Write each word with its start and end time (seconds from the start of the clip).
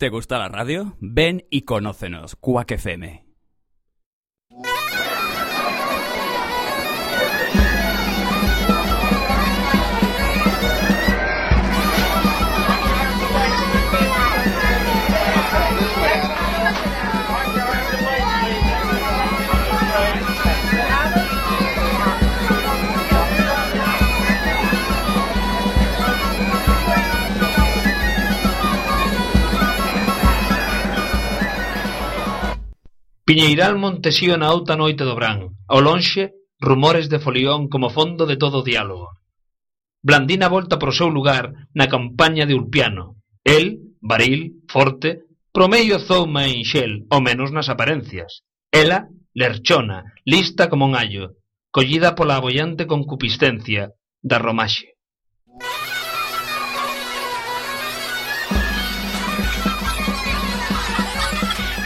¿Te 0.00 0.08
gusta 0.08 0.38
la 0.38 0.48
radio? 0.48 0.96
Ven 0.98 1.44
y 1.50 1.66
conócenos, 1.66 2.34
Cuac 2.34 2.70
FM. 2.70 3.29
Piñeiral 33.30 33.78
Montesío 33.78 34.34
na 34.36 34.50
alta 34.50 34.74
noite 34.74 35.06
do 35.06 35.14
Brán. 35.14 35.54
ao 35.70 35.80
lonxe, 35.86 36.34
rumores 36.58 37.06
de 37.06 37.22
folión 37.22 37.70
como 37.72 37.94
fondo 37.96 38.26
de 38.26 38.34
todo 38.42 38.58
o 38.58 38.66
diálogo. 38.66 39.06
Blandina 40.02 40.50
volta 40.50 40.82
pro 40.82 40.90
seu 40.90 41.06
lugar 41.06 41.44
na 41.78 41.86
campaña 41.86 42.42
de 42.44 42.58
Ulpiano. 42.58 43.22
El, 43.46 43.94
baril, 44.02 44.66
forte, 44.66 45.30
promeio 45.54 46.02
zouma 46.02 46.50
e 46.50 46.58
inxel, 46.58 47.06
ao 47.06 47.22
menos 47.22 47.54
nas 47.54 47.70
aparencias. 47.70 48.42
Ela, 48.82 49.06
lerchona, 49.30 50.10
lista 50.26 50.66
como 50.66 50.82
un 50.90 50.98
allo, 50.98 51.38
collida 51.70 52.18
pola 52.18 52.34
abollante 52.34 52.90
concupiscencia 52.90 53.94
da 54.18 54.42
romaxe. 54.42 54.89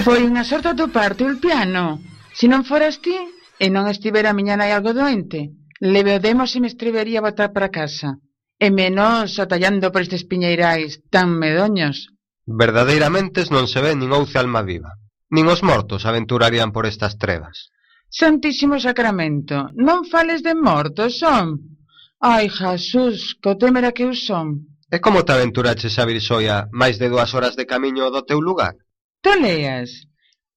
Foi 0.05 0.21
unha 0.21 0.45
sorte 0.45 0.69
atoparte, 0.69 1.25
piano. 1.41 1.97
Se 2.37 2.45
non 2.45 2.61
foras 2.69 3.01
ti, 3.01 3.17
e 3.57 3.67
non 3.73 3.89
estivera 3.89 4.29
a 4.31 4.37
miña 4.37 4.53
nai 4.61 4.69
algo 4.69 4.93
doente, 4.93 5.41
levedemos 5.81 6.53
e 6.53 6.61
me 6.61 6.69
estrevería 6.69 7.25
a 7.25 7.27
botar 7.29 7.57
para 7.57 7.73
casa. 7.73 8.21
E 8.61 8.69
menos 8.69 9.41
atallando 9.41 9.89
por 9.89 10.05
estes 10.05 10.29
piñeirais 10.29 11.01
tan 11.09 11.33
medoños. 11.41 12.13
Verdadeiramente 12.45 13.49
non 13.49 13.65
se 13.65 13.81
ve 13.81 13.97
nin 13.97 14.13
ouce 14.13 14.37
alma 14.37 14.61
viva. 14.61 14.93
Nin 15.33 15.49
os 15.49 15.65
mortos 15.65 16.05
aventurarían 16.05 16.69
por 16.69 16.85
estas 16.85 17.17
trevas. 17.17 17.73
Santísimo 18.13 18.77
Sacramento, 18.77 19.73
non 19.73 20.05
fales 20.05 20.45
de 20.45 20.53
mortos, 20.53 21.17
son. 21.17 21.81
Ai, 22.21 22.53
Jesús, 22.53 23.41
que 23.41 23.57
temera 23.57 23.97
que 23.97 24.05
eu 24.05 24.13
son. 24.13 24.69
E 24.93 25.01
como 25.01 25.25
te 25.25 25.33
aventuraches 25.33 25.97
a 25.97 26.05
Virsoia 26.05 26.69
máis 26.77 27.01
de 27.01 27.09
dúas 27.09 27.33
horas 27.33 27.57
de 27.57 27.65
camiño 27.65 28.13
do 28.13 28.21
teu 28.29 28.37
lugar? 28.45 28.77
Toleas? 29.25 29.91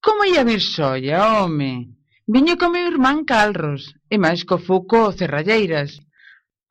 Como 0.05 0.27
ia 0.31 0.43
vir 0.49 0.61
soia, 0.75 1.17
home? 1.23 1.73
Viño 2.33 2.53
co 2.59 2.67
meu 2.73 2.85
irmán 2.93 3.19
Calros, 3.31 3.81
e 4.13 4.15
máis 4.23 4.41
co 4.47 4.57
foco 4.67 5.15
Cerralleiras, 5.17 5.91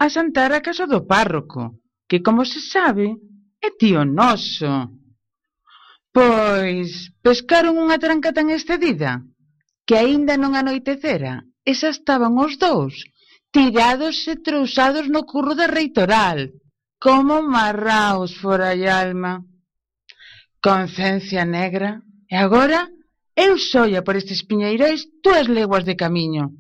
a 0.05 0.07
santar 0.17 0.51
a 0.53 0.61
casa 0.67 0.85
do 0.93 1.01
párroco, 1.13 1.63
que, 2.09 2.19
como 2.27 2.43
se 2.45 2.61
sabe, 2.75 3.07
é 3.67 3.69
tío 3.81 4.05
noso. 4.05 4.73
Pois, 6.17 6.89
pescaron 7.25 7.81
unha 7.85 7.99
tranca 8.05 8.31
tan 8.37 8.53
excedida, 8.57 9.13
que 9.87 9.97
aínda 9.97 10.35
non 10.37 10.53
anoitecera, 10.53 11.35
e 11.69 11.71
xa 11.79 11.89
estaban 11.97 12.37
os 12.47 12.55
dous, 12.65 12.95
tirados 13.55 14.17
e 14.33 14.35
trousados 14.47 15.07
no 15.15 15.25
curro 15.31 15.53
da 15.57 15.67
reitoral, 15.79 16.39
como 17.05 17.41
marraos 17.41 18.37
fora 18.43 18.77
a 18.77 18.93
alma. 19.05 19.33
Conciencia 20.63 21.45
negra, 21.45 22.03
e 22.29 22.35
agora 22.37 22.89
eu 23.37 23.59
soia 23.59 24.01
por 24.03 24.17
estes 24.17 24.43
piñeirais 24.49 25.07
túas 25.23 25.47
leguas 25.49 25.85
de 25.85 25.95
camiño, 25.95 26.57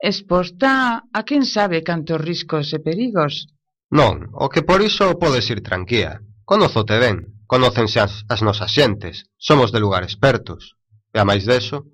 exposta 0.00 1.04
a 1.12 1.20
quen 1.28 1.44
sabe 1.44 1.82
cantos 1.82 2.20
riscos 2.20 2.72
e 2.76 2.78
perigos. 2.80 3.48
Non, 3.90 4.30
o 4.36 4.46
que 4.52 4.62
por 4.62 4.80
iso 4.80 5.18
podes 5.18 5.50
ir 5.50 5.60
tranquía. 5.62 6.20
Conozote 6.44 6.96
ben, 6.98 7.16
conócense 7.46 7.98
as, 8.00 8.24
as 8.28 8.40
nosas 8.42 8.70
xentes, 8.70 9.26
somos 9.38 9.72
de 9.72 9.80
lugar 9.80 10.02
expertos. 10.04 10.76
E 11.14 11.18
a 11.18 11.24
máis 11.24 11.42
deso? 11.42 11.86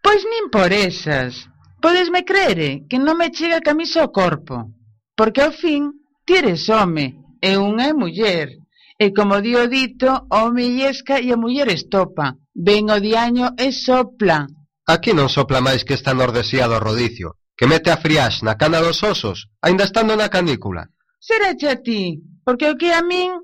Pois 0.00 0.24
nin 0.24 0.48
por 0.48 0.72
esas. 0.72 1.48
Podesme 1.80 2.24
crere 2.24 2.68
eh, 2.72 2.80
que 2.88 2.98
non 3.00 3.16
me 3.16 3.32
chega 3.32 3.60
a 3.60 3.64
camisa 3.64 4.04
ao 4.04 4.12
corpo, 4.12 4.72
porque 5.16 5.40
ao 5.40 5.52
fin 5.52 6.04
ti 6.28 6.36
eres 6.40 6.68
home 6.68 7.16
e 7.40 7.56
unha 7.56 7.88
é 7.88 7.94
muller. 7.96 8.59
E 9.04 9.16
como 9.16 9.40
di 9.40 9.56
o 9.56 9.64
dito, 9.64 10.10
o 10.12 10.36
home 10.36 10.66
e 10.76 11.32
a 11.32 11.36
muller 11.42 11.68
estopa. 11.72 12.36
Ven 12.52 12.92
o 12.92 12.98
diaño 13.00 13.46
e 13.56 13.72
sopla. 13.72 14.44
Aquí 14.84 15.16
non 15.16 15.32
sopla 15.32 15.64
máis 15.64 15.88
que 15.88 15.96
esta 15.96 16.12
nordesía 16.12 16.68
do 16.68 16.76
rodicio, 16.76 17.40
que 17.56 17.64
mete 17.64 17.88
a 17.88 17.96
friax 17.96 18.44
na 18.44 18.60
cana 18.60 18.84
dos 18.84 19.00
osos, 19.00 19.48
aínda 19.64 19.88
estando 19.88 20.12
na 20.20 20.28
canícula. 20.28 20.92
Serache 21.16 21.68
a 21.72 21.80
ti, 21.80 22.20
porque 22.44 22.68
o 22.68 22.76
que 22.76 22.92
a 22.92 23.00
min... 23.00 23.40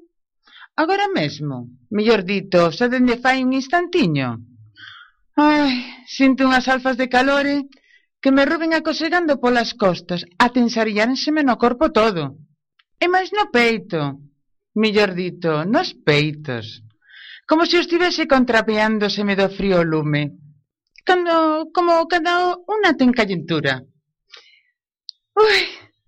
Agora 0.76 1.08
mesmo, 1.08 1.72
mellor 1.88 2.20
dito, 2.28 2.68
xa 2.76 2.92
dende 2.92 3.16
fai 3.16 3.40
un 3.40 3.56
instantiño. 3.56 4.28
Ai, 5.40 5.72
sinto 6.04 6.44
unhas 6.44 6.68
alfas 6.68 7.00
de 7.00 7.08
calore 7.08 7.64
que 8.20 8.28
me 8.28 8.44
ruben 8.44 8.76
acosegando 8.76 9.40
polas 9.40 9.72
costas, 9.72 10.20
a 10.36 10.52
tensaríanseme 10.52 11.40
no 11.40 11.56
corpo 11.56 11.88
todo. 11.96 12.36
E 13.00 13.08
máis 13.08 13.32
no 13.32 13.48
peito, 13.48 14.20
mellor 14.76 15.16
dito, 15.16 15.64
nos 15.64 15.96
peitos, 15.96 16.84
como 17.48 17.64
se 17.64 17.80
estivese 17.80 18.28
contrapeándoseme 18.28 19.34
do 19.40 19.48
frío 19.48 19.80
lume, 19.80 20.36
cando, 21.08 21.70
como 21.72 22.04
cando 22.10 22.60
unha 22.68 22.92
ten 22.98 23.10
callentura. 23.16 23.80
Ui, 25.32 25.58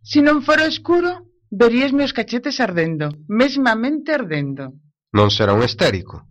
se 0.05 0.21
non 0.21 0.45
fora 0.45 0.69
escuro, 0.69 1.33
verías 1.49 1.97
meus 1.97 2.12
cachetes 2.12 2.61
ardendo, 2.61 3.09
mesmamente 3.28 4.12
ardendo. 4.12 4.77
Non 5.17 5.33
será 5.33 5.57
un 5.57 5.65
estérico? 5.65 6.28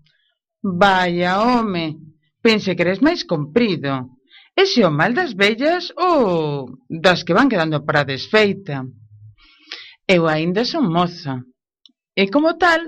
Vaya, 0.62 1.42
home, 1.42 1.98
pense 2.46 2.78
que 2.78 2.84
eres 2.86 3.02
máis 3.02 3.26
comprido. 3.26 4.20
Ese 4.58 4.82
o 4.86 4.92
mal 4.94 5.14
das 5.14 5.34
bellas 5.38 5.94
ou 5.98 6.70
das 6.90 7.22
que 7.26 7.34
van 7.38 7.50
quedando 7.50 7.86
para 7.86 8.06
desfeita. 8.06 8.86
Eu 10.10 10.26
aínda 10.26 10.66
son 10.66 10.90
moza, 10.90 11.46
E 12.22 12.24
como 12.34 12.58
tal, 12.58 12.82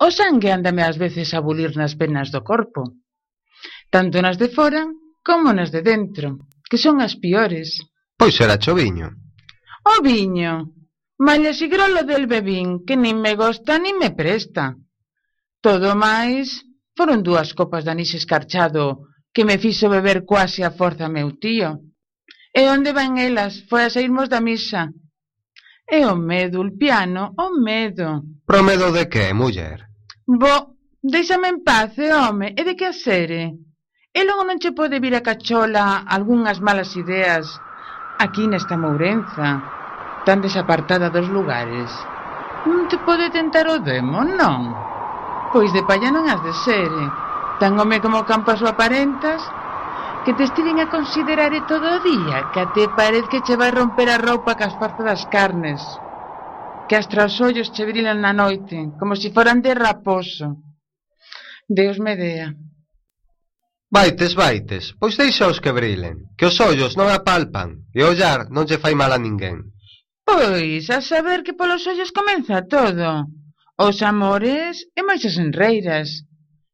o 0.00 0.08
sangue 0.08 0.48
ándame 0.56 0.80
ás 0.88 0.96
veces 0.96 1.28
a 1.36 1.44
bulir 1.44 1.76
nas 1.76 1.92
penas 2.00 2.32
do 2.34 2.40
corpo, 2.50 2.82
tanto 3.92 4.16
nas 4.24 4.40
de 4.40 4.48
fora 4.56 4.82
como 5.20 5.52
nas 5.52 5.68
de 5.74 5.84
dentro, 5.84 6.28
que 6.68 6.80
son 6.80 7.04
as 7.04 7.14
piores. 7.20 7.68
Pois 8.16 8.40
era 8.40 8.56
choviño. 8.64 9.12
O 9.92 9.94
viño, 10.00 10.72
malla 11.20 11.52
sigrolo 11.52 12.00
del 12.10 12.24
bebín, 12.24 12.68
que 12.86 12.96
nin 12.96 13.20
me 13.20 13.36
gosta 13.36 13.76
nin 13.76 14.00
me 14.00 14.10
presta. 14.20 14.64
Todo 15.60 15.92
máis, 15.92 16.64
foron 16.96 17.20
dúas 17.20 17.52
copas 17.52 17.84
de 17.84 17.92
anís 17.92 18.16
escarchado 18.16 19.04
que 19.34 19.44
me 19.44 19.60
fixo 19.60 19.92
beber 19.92 20.24
quase 20.24 20.64
a 20.64 20.72
forza 20.72 21.12
meu 21.12 21.28
tío. 21.36 21.68
E 22.56 22.62
onde 22.72 22.96
van 22.96 23.20
elas? 23.20 23.52
Foi 23.68 23.84
a 23.84 23.92
sairmos 23.92 24.32
da 24.32 24.40
misa, 24.40 24.88
É 25.92 26.06
o 26.06 26.14
medo, 26.14 26.60
Ulpiano, 26.60 27.34
o 27.36 27.50
medo. 27.58 28.22
Pro 28.46 28.62
medo 28.62 28.92
de 28.92 29.08
que, 29.08 29.34
muller? 29.34 29.90
Bo, 30.24 30.78
deixame 31.02 31.48
en 31.48 31.64
paz, 31.66 31.98
eh, 31.98 32.14
home, 32.14 32.54
e 32.54 32.62
de 32.62 32.76
que 32.78 32.86
a 32.86 32.94
sere? 32.94 33.58
E 34.14 34.22
logo 34.22 34.46
non 34.46 34.62
che 34.62 34.70
pode 34.70 35.02
vir 35.02 35.18
a 35.18 35.26
cachola 35.26 36.06
algunhas 36.06 36.62
malas 36.62 36.94
ideas 36.94 37.46
aquí 38.22 38.46
nesta 38.46 38.78
Mourenza, 38.78 39.58
tan 40.22 40.38
desapartada 40.38 41.10
dos 41.10 41.26
lugares. 41.26 41.90
Non 42.70 42.86
te 42.86 42.94
pode 43.02 43.26
tentar 43.34 43.66
o 43.66 43.82
demo, 43.82 44.22
non? 44.22 44.70
Pois 45.50 45.74
de 45.74 45.82
palla 45.82 46.14
non 46.14 46.30
has 46.30 46.38
de 46.46 46.54
ser. 46.54 46.92
Tan 47.58 47.74
home 47.74 47.98
como 47.98 48.22
campo 48.30 48.54
a 48.54 48.60
súa 48.60 48.78
parentas, 48.78 49.42
que 50.24 50.32
te 50.36 50.44
estiven 50.44 50.78
a 50.80 50.90
considerar 50.96 51.52
todo 51.66 51.86
o 51.96 52.02
día, 52.10 52.50
que 52.52 52.60
até 52.60 52.84
parece 53.00 53.28
que 53.32 53.44
che 53.46 53.56
vai 53.60 53.70
romper 53.70 54.08
a 54.10 54.18
roupa 54.28 54.52
cas 54.60 54.74
forzas 54.80 55.06
das 55.08 55.22
carnes, 55.34 55.80
que 56.88 56.96
as 57.00 57.06
tras 57.12 57.40
ollos 57.40 57.72
che 57.74 57.84
brilan 57.88 58.18
na 58.20 58.32
noite, 58.32 58.76
como 58.98 59.16
se 59.16 59.28
si 59.28 59.34
foran 59.36 59.58
de 59.64 59.72
raposo. 59.74 60.48
Deus 61.68 61.98
me 62.04 62.14
dea. 62.16 62.48
Vaites, 63.90 64.34
vaites, 64.34 64.84
pois 65.00 65.14
deixa 65.16 65.50
os 65.52 65.58
que 65.62 65.72
brilen, 65.72 66.16
que 66.38 66.46
os 66.50 66.56
ollos 66.60 66.94
non 66.98 67.08
apalpan 67.10 67.68
e 67.96 68.00
ollar 68.06 68.46
non 68.54 68.66
che 68.68 68.78
fai 68.82 68.94
mal 68.94 69.12
a 69.14 69.18
ninguén. 69.18 69.56
Pois, 70.22 70.86
a 70.90 71.00
saber 71.02 71.42
que 71.42 71.58
polos 71.58 71.86
ollos 71.90 72.14
comeza 72.18 72.62
todo. 72.76 73.26
Os 73.78 73.96
amores 74.12 74.86
e 74.98 75.00
máis 75.02 75.22
as 75.26 75.36
enreiras. 75.44 76.08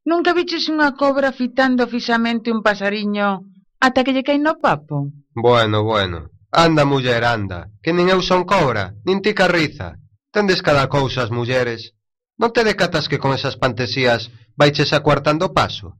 Nunca 0.06 0.30
viches 0.38 0.70
unha 0.70 0.94
cobra 0.94 1.34
fitando 1.34 1.82
fixamente 1.90 2.54
un 2.54 2.62
pasariño 2.62 3.42
ata 3.82 4.06
que 4.06 4.14
lle 4.14 4.22
cae 4.22 4.38
no 4.38 4.54
papo? 4.62 5.10
Bueno, 5.34 5.82
bueno. 5.82 6.30
Anda, 6.54 6.86
muller, 6.86 7.26
anda. 7.26 7.74
Que 7.82 7.90
nin 7.90 8.06
eu 8.14 8.22
son 8.22 8.46
cobra, 8.46 8.94
nin 9.02 9.18
ti 9.18 9.34
carriza. 9.34 9.98
Tendes 10.30 10.62
cada 10.62 10.86
cousa 10.86 11.26
as 11.26 11.34
mulleres. 11.34 11.90
Non 12.38 12.54
te 12.54 12.62
decatas 12.62 13.10
que 13.10 13.18
con 13.18 13.34
esas 13.34 13.58
pantesías 13.58 14.30
vaiches 14.54 14.94
acuartando 14.94 15.50
o 15.50 15.54
paso? 15.58 15.98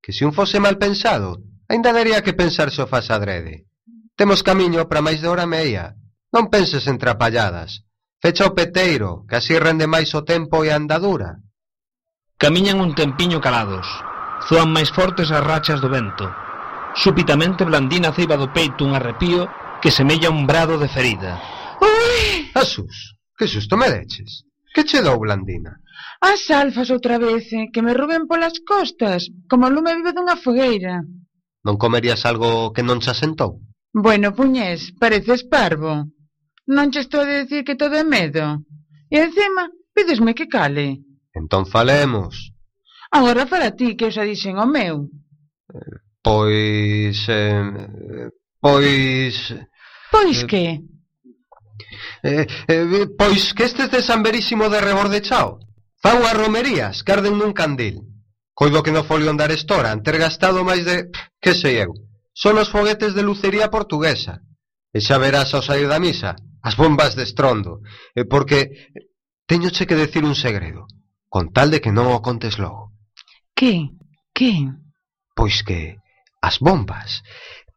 Que 0.00 0.16
se 0.16 0.24
un 0.24 0.32
fose 0.32 0.56
mal 0.56 0.80
pensado, 0.80 1.44
ainda 1.68 1.92
daría 1.92 2.24
que 2.24 2.32
pensar 2.32 2.72
se 2.72 2.80
o 2.80 2.88
faz 2.88 3.12
adrede. 3.12 3.68
Temos 4.16 4.40
camiño 4.40 4.88
para 4.88 5.04
máis 5.04 5.20
de 5.20 5.28
hora 5.28 5.44
meia. 5.44 5.92
Non 6.32 6.48
penses 6.48 6.88
en 6.88 6.96
trapalladas. 6.96 7.84
Fecha 8.16 8.48
o 8.48 8.56
peteiro, 8.56 9.28
que 9.28 9.36
así 9.36 9.52
rende 9.60 9.84
máis 9.84 10.08
o 10.16 10.24
tempo 10.24 10.64
e 10.64 10.72
a 10.72 10.78
andadura. 10.80 11.36
Camiñan 12.42 12.80
un 12.80 12.92
tempiño 12.92 13.38
calados. 13.38 13.86
Zoan 14.50 14.74
máis 14.74 14.90
fortes 14.90 15.30
as 15.30 15.46
rachas 15.46 15.78
do 15.78 15.86
vento. 15.86 16.26
Súpitamente 16.98 17.62
Blandina 17.62 18.10
ceiba 18.10 18.34
do 18.34 18.50
peito 18.50 18.82
un 18.82 18.98
arrepío 18.98 19.46
que 19.78 19.94
semella 19.94 20.26
un 20.26 20.42
brado 20.50 20.74
de 20.82 20.90
ferida. 20.90 21.38
Ui! 21.78 22.50
Asus, 22.62 23.14
que 23.38 23.46
susto 23.46 23.78
me 23.78 23.86
deches. 23.94 24.42
Que 24.74 24.82
che 24.82 24.98
dou, 25.06 25.22
Blandina? 25.22 25.78
As 26.18 26.50
alfas 26.50 26.90
outra 26.90 27.14
vez, 27.22 27.46
eh, 27.54 27.70
que 27.70 27.78
me 27.78 27.94
ruben 27.94 28.26
polas 28.26 28.58
costas, 28.66 29.30
como 29.46 29.70
o 29.70 29.74
lume 29.74 29.94
vivo 29.94 30.10
dunha 30.10 30.34
fogueira. 30.34 30.98
Non 31.62 31.78
comerías 31.78 32.26
algo 32.26 32.74
que 32.74 32.82
non 32.82 32.98
se 32.98 33.14
asentou? 33.14 33.62
Bueno, 33.94 34.34
puñés, 34.34 34.90
pareces 34.98 35.46
parvo. 35.46 36.10
Non 36.66 36.90
che 36.90 37.06
estou 37.06 37.22
a 37.22 37.30
dicir 37.38 37.62
que 37.62 37.78
todo 37.78 37.94
é 37.94 38.02
medo. 38.02 38.66
E 39.14 39.30
encima, 39.30 39.70
pídesme 39.94 40.34
que 40.34 40.50
cale. 40.50 41.11
Entón 41.34 41.66
falemos. 41.66 42.52
Agora 43.10 43.46
para 43.46 43.72
ti, 43.72 43.96
que 43.96 44.12
xa 44.12 44.24
dixen 44.24 44.56
o 44.58 44.66
meu. 44.66 45.08
Pois... 46.22 47.16
Eh, 47.28 48.28
pois... 48.60 49.34
Pois 50.12 50.38
eh, 50.42 50.46
que? 50.46 50.64
Eh, 52.22 52.46
eh, 52.68 53.06
pois 53.18 53.52
que 53.56 53.64
estes 53.64 53.90
de 53.90 54.00
San 54.02 54.22
Verísimo 54.22 54.68
de 54.68 54.80
Rebordechao 54.80 55.58
fan 56.02 56.18
as 56.26 56.34
romerías, 56.34 57.06
carden 57.06 57.38
nun 57.38 57.54
candil. 57.54 58.02
Coido 58.58 58.82
que 58.82 58.90
no 58.90 59.06
folio 59.06 59.30
andar 59.30 59.54
estoran, 59.54 60.02
ter 60.02 60.18
gastado 60.18 60.66
máis 60.66 60.82
de... 60.82 61.08
que 61.38 61.54
sei 61.54 61.86
eu. 61.86 61.94
Son 62.34 62.58
os 62.58 62.68
foguetes 62.74 63.14
de 63.14 63.22
lucería 63.22 63.70
portuguesa. 63.70 64.42
E 64.90 64.98
xa 64.98 65.16
verás 65.22 65.54
ao 65.54 65.62
sair 65.62 65.86
da 65.86 66.02
misa, 66.02 66.34
as 66.60 66.74
bombas 66.74 67.14
de 67.14 67.22
estrondo. 67.22 67.80
Eh, 68.18 68.26
porque 68.26 68.90
teño 69.46 69.70
che 69.70 69.86
que 69.86 69.94
decir 69.94 70.26
un 70.26 70.34
segredo 70.34 70.90
con 71.32 71.48
tal 71.56 71.72
de 71.72 71.80
que 71.80 71.96
non 71.96 72.12
o 72.12 72.20
contes 72.20 72.60
logo. 72.60 72.92
Que? 73.56 73.88
Que? 74.36 74.68
Pois 75.32 75.64
que 75.64 75.96
as 76.44 76.60
bombas 76.60 77.24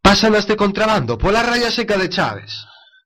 pasan 0.04 0.36
as 0.36 0.44
de 0.44 0.60
contrabando 0.60 1.16
pola 1.16 1.40
raya 1.40 1.72
seca 1.72 1.96
de 1.96 2.12
Chaves. 2.12 2.52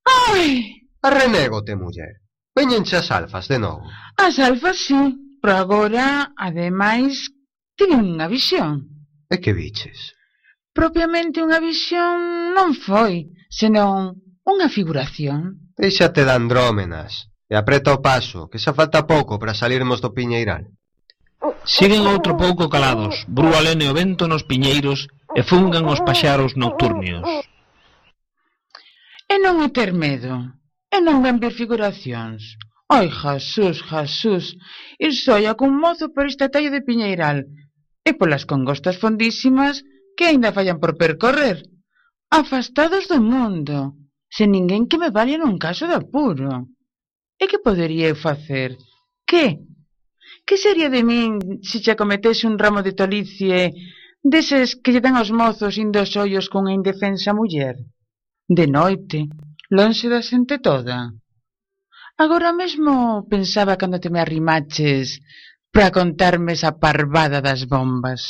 Ai! 0.10 0.74
Arrenégote, 1.06 1.78
muller. 1.78 2.26
Veñenche 2.58 2.98
as 2.98 3.14
alfas 3.14 3.46
de 3.46 3.62
novo. 3.62 3.86
As 4.18 4.42
alfas, 4.42 4.78
sí. 4.90 4.98
Pero 5.40 5.56
agora, 5.56 6.34
ademais, 6.36 7.30
tiñen 7.78 8.10
unha 8.18 8.28
visión. 8.28 8.90
E 9.30 9.38
que 9.38 9.54
biches? 9.54 10.18
Propiamente 10.74 11.46
unha 11.46 11.62
visión 11.62 12.52
non 12.58 12.74
foi, 12.74 13.30
senón 13.48 14.18
unha 14.44 14.68
figuración. 14.68 15.72
Deixate 15.78 16.26
de 16.26 16.34
andrómenas. 16.34 17.30
E 17.52 17.54
apreta 17.58 17.98
o 17.98 18.04
paso, 18.10 18.40
que 18.50 18.62
xa 18.64 18.72
falta 18.80 19.10
pouco 19.14 19.34
para 19.42 19.58
salirmos 19.62 20.00
do 20.02 20.14
piñeiral. 20.18 20.64
Siguen 21.76 22.04
outro 22.14 22.34
pouco 22.44 22.64
calados, 22.74 23.16
brúa 23.38 23.60
lene 23.66 23.86
o 23.92 23.96
vento 24.00 24.24
nos 24.32 24.46
piñeiros 24.50 25.00
e 25.40 25.42
fungan 25.50 25.86
os 25.94 26.00
paxaros 26.08 26.52
nocturnios. 26.64 27.26
E 29.34 29.36
non 29.46 29.56
é 29.66 29.70
ter 29.78 29.92
medo, 30.06 30.34
e 30.96 30.98
non 31.06 31.18
ven 31.26 31.38
ver 31.44 31.54
figuracións. 31.62 32.42
Ai, 32.90 33.08
Jasús, 33.22 33.78
Jasús, 33.90 34.46
ir 35.06 35.14
soia 35.26 35.54
cun 35.60 35.74
mozo 35.84 36.06
por 36.14 36.26
este 36.32 36.46
tallo 36.54 36.74
de 36.74 36.86
piñeiral, 36.88 37.38
e 38.08 38.10
polas 38.18 38.44
congostas 38.52 38.98
fondísimas 39.02 39.76
que 40.18 40.26
aínda 40.30 40.56
fallan 40.58 40.82
por 40.82 40.98
percorrer. 41.02 41.58
Afastados 42.40 43.06
do 43.12 43.20
mundo, 43.34 43.78
sen 44.36 44.50
ninguén 44.54 44.90
que 44.90 45.02
me 45.02 45.10
vale 45.18 45.38
nun 45.38 45.62
caso 45.66 45.86
de 45.90 45.96
apuro. 46.02 46.50
E 47.42 47.48
que 47.48 47.64
podería 47.68 48.12
eu 48.12 48.18
facer? 48.28 48.70
Que? 49.30 49.46
Que 50.48 50.56
sería 50.64 50.90
de 50.96 51.02
min 51.10 51.64
se 51.70 51.78
che 51.84 51.92
acometese 51.96 52.44
un 52.52 52.60
ramo 52.64 52.82
de 52.84 52.94
tolicie 53.02 53.72
deses 54.34 54.76
que 54.82 54.92
lle 54.92 55.04
dan 55.06 55.16
aos 55.18 55.32
mozos 55.42 55.74
indo 55.84 55.98
os 56.06 56.12
ollos 56.24 56.52
cunha 56.52 56.76
indefensa 56.80 57.32
muller? 57.40 57.76
De 58.58 58.66
noite, 58.68 59.20
lonxe 59.78 60.06
da 60.14 60.22
xente 60.30 60.56
toda. 60.68 60.98
Agora 62.24 62.52
mesmo 62.52 63.24
pensaba 63.34 63.80
cando 63.80 63.98
te 64.04 64.10
me 64.14 64.20
arrimaches 64.20 65.24
para 65.74 65.94
contarme 65.98 66.52
esa 66.58 66.72
parvada 66.84 67.40
das 67.48 67.64
bombas. 67.64 68.22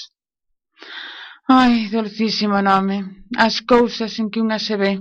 Ai, 1.50 1.90
dolcísimo 1.90 2.62
nome, 2.62 3.26
as 3.46 3.56
cousas 3.74 4.12
en 4.22 4.30
que 4.30 4.44
unha 4.46 4.60
se 4.62 4.76
ve. 4.78 4.94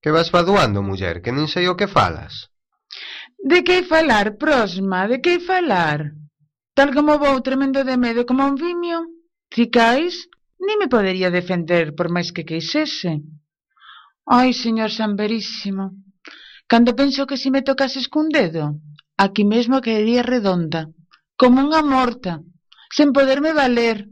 Que 0.00 0.14
vas 0.16 0.32
faduando, 0.32 0.80
muller, 0.80 1.20
que 1.20 1.34
nin 1.36 1.52
sei 1.52 1.68
o 1.68 1.76
que 1.76 1.92
falas. 1.96 2.48
De 3.52 3.62
que 3.62 3.84
falar, 3.84 4.26
prosma, 4.42 5.06
de 5.06 5.20
que 5.24 5.38
falar? 5.38 6.00
Tal 6.74 6.90
como 6.96 7.22
vou 7.24 7.38
tremendo 7.46 7.80
de 7.88 7.96
medo 8.04 8.26
como 8.26 8.42
un 8.50 8.56
vimio, 8.56 8.98
cicais, 9.54 10.26
ni 10.58 10.74
me 10.80 10.88
podería 10.94 11.30
defender 11.30 11.94
por 11.94 12.10
máis 12.10 12.34
que 12.34 12.42
queixese. 12.50 13.12
Ai, 14.26 14.50
señor 14.50 14.90
Sanverísimo, 14.90 15.84
cando 16.66 16.98
penso 16.98 17.22
que 17.28 17.38
si 17.38 17.54
me 17.54 17.62
tocases 17.62 18.10
cun 18.10 18.34
dedo, 18.34 18.82
aquí 19.24 19.46
mesmo 19.46 19.78
quedaría 19.78 20.26
redonda, 20.26 20.90
como 21.38 21.62
unha 21.62 21.86
morta, 21.86 22.42
sen 22.90 23.14
poderme 23.14 23.54
valer. 23.54 24.10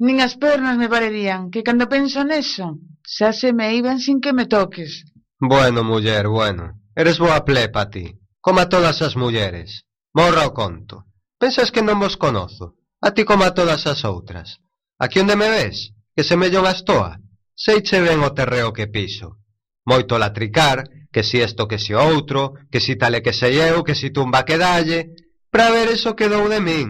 Nin 0.00 0.24
as 0.24 0.40
pernas 0.40 0.80
me 0.80 0.88
valerían, 0.88 1.52
que 1.52 1.60
cando 1.60 1.84
penso 1.84 2.24
neso, 2.24 2.80
xa 3.04 3.36
se 3.36 3.52
me 3.52 3.76
iban 3.76 4.00
sin 4.00 4.24
que 4.24 4.32
me 4.32 4.48
toques. 4.48 5.04
Bueno, 5.36 5.84
muller, 5.84 6.32
bueno. 6.32 6.80
Eres 6.96 7.16
boa 7.20 7.44
plepa 7.44 7.88
ti. 7.92 8.21
Coma 8.42 8.66
todas 8.66 8.98
as 9.06 9.14
mulleres. 9.14 9.86
Morra 10.12 10.50
o 10.50 10.52
conto. 10.52 11.06
Pensas 11.38 11.70
que 11.70 11.80
non 11.86 12.02
vos 12.02 12.18
conozo. 12.18 12.74
A 12.98 13.14
ti 13.14 13.22
coma 13.22 13.54
todas 13.54 13.86
as 13.86 14.02
outras. 14.02 14.58
Aquí 14.98 15.22
onde 15.22 15.38
me 15.38 15.46
ves, 15.46 15.94
que 16.14 16.26
semella 16.26 16.58
unha 16.58 16.74
estoa. 16.74 17.22
Seiche 17.54 18.02
ben 18.02 18.18
o 18.26 18.34
terreo 18.34 18.74
que 18.74 18.90
piso. 18.90 19.38
Moito 19.86 20.18
latricar, 20.18 20.82
que 21.14 21.22
si 21.22 21.38
esto 21.38 21.70
que 21.70 21.78
si 21.78 21.94
outro, 21.94 22.58
que 22.66 22.82
si 22.82 22.98
tale 22.98 23.22
que 23.22 23.30
sei 23.30 23.62
eu, 23.62 23.86
que 23.86 23.94
si 23.94 24.10
tumba 24.10 24.42
que 24.42 24.58
dalle, 24.58 25.14
para 25.46 25.70
ver 25.70 25.86
eso 25.94 26.18
que 26.18 26.26
dou 26.26 26.50
de 26.50 26.58
min. 26.58 26.88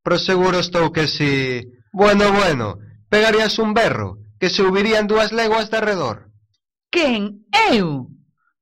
Pro 0.00 0.16
seguro 0.16 0.56
estou 0.64 0.88
que 0.88 1.04
si... 1.04 1.68
Bueno, 1.92 2.32
bueno, 2.32 2.80
pegarías 3.12 3.60
un 3.60 3.76
berro, 3.76 4.24
que 4.40 4.48
se 4.48 4.64
subirían 4.64 5.04
dúas 5.04 5.32
leguas 5.36 5.68
de 5.68 5.76
arredor. 5.76 6.32
Quen? 6.88 7.44
Eu? 7.72 8.08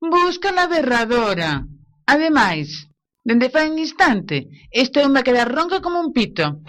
Busca 0.03 0.51
na 0.51 0.67
berradora. 0.67 1.63
Ademais, 2.09 2.87
dende 3.25 3.51
fai 3.51 3.69
un 3.69 3.79
instante, 3.79 4.47
estou 4.71 5.09
me 5.11 5.19
a 5.19 5.27
quedar 5.27 5.51
ronca 5.51 5.81
como 5.81 5.99
un 5.99 6.13
pito. 6.13 6.63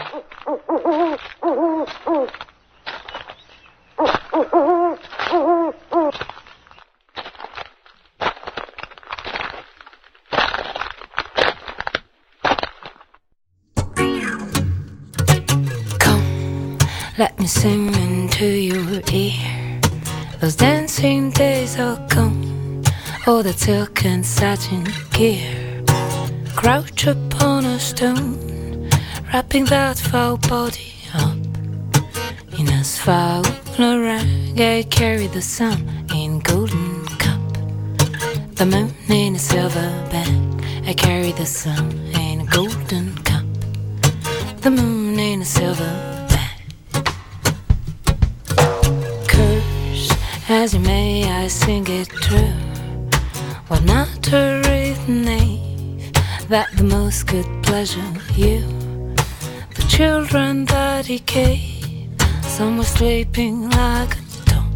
Let 17.18 17.40
me 17.40 17.48
sing 17.48 17.94
into 17.94 18.46
your 18.46 19.02
ear. 19.14 19.82
Those 20.40 20.56
dancing 20.56 21.30
days 21.32 21.78
are. 21.78 22.57
That 23.28 23.60
silk 23.60 24.06
and 24.06 24.26
satin 24.26 24.88
gear. 25.12 25.84
Crouch 26.56 27.08
upon 27.08 27.66
a 27.66 27.78
stone, 27.78 28.90
wrapping 29.28 29.66
that 29.66 29.98
foul 29.98 30.38
body 30.38 30.94
up 31.14 31.36
in 32.58 32.70
asphalt 32.70 33.46
rag. 33.78 34.60
I 34.60 34.86
carry 34.90 35.28
the 35.28 35.42
sun 35.42 35.78
in 36.16 36.40
golden 36.40 37.06
cup, 37.20 37.42
the 38.56 38.66
moon 38.66 38.96
in 39.10 39.36
a 39.36 39.40
silver 39.40 39.90
bag. 40.10 40.88
I 40.88 40.94
carry 40.94 41.34
the 41.34 41.46
sun 41.46 41.92
in 42.16 42.42
a 42.42 42.46
golden 42.46 43.14
cup, 43.24 43.46
the 44.62 44.72
moon 44.72 45.20
in 45.20 45.42
a 45.42 45.46
silver 45.46 46.14
as 50.50 50.74
you 50.74 50.80
may, 50.80 51.30
I 51.30 51.50
sing 51.50 51.86
it 51.90 52.08
true. 52.08 52.77
What 53.68 53.84
not 53.84 54.32
a 54.32 54.96
name 55.10 56.00
that 56.48 56.70
the 56.78 56.86
most 56.86 57.28
could 57.28 57.46
pleasure 57.64 58.14
you. 58.34 58.62
The 59.76 59.86
children 59.90 60.64
that 60.66 61.06
he 61.06 61.20
gave, 61.20 62.10
some 62.44 62.78
were 62.78 62.86
sleeping 62.86 63.70
like 63.70 64.16
a 64.16 64.22
top. 64.46 64.72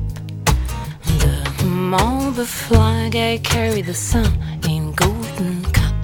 The 1.19 1.63
on 1.93 2.33
the 2.33 2.45
flag 2.45 3.15
I 3.15 3.37
carry 3.37 3.81
the 3.81 3.93
sun 3.93 4.31
in 4.67 4.91
golden 4.91 5.63
cup. 5.71 5.95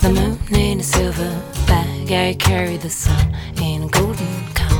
The 0.00 0.10
moon 0.10 0.38
in 0.54 0.80
a 0.80 0.82
silver 0.82 1.32
bag, 1.66 2.12
I 2.12 2.34
carry 2.34 2.76
the 2.76 2.90
sun 2.90 3.34
in 3.56 3.88
golden 3.88 4.46
cup. 4.52 4.72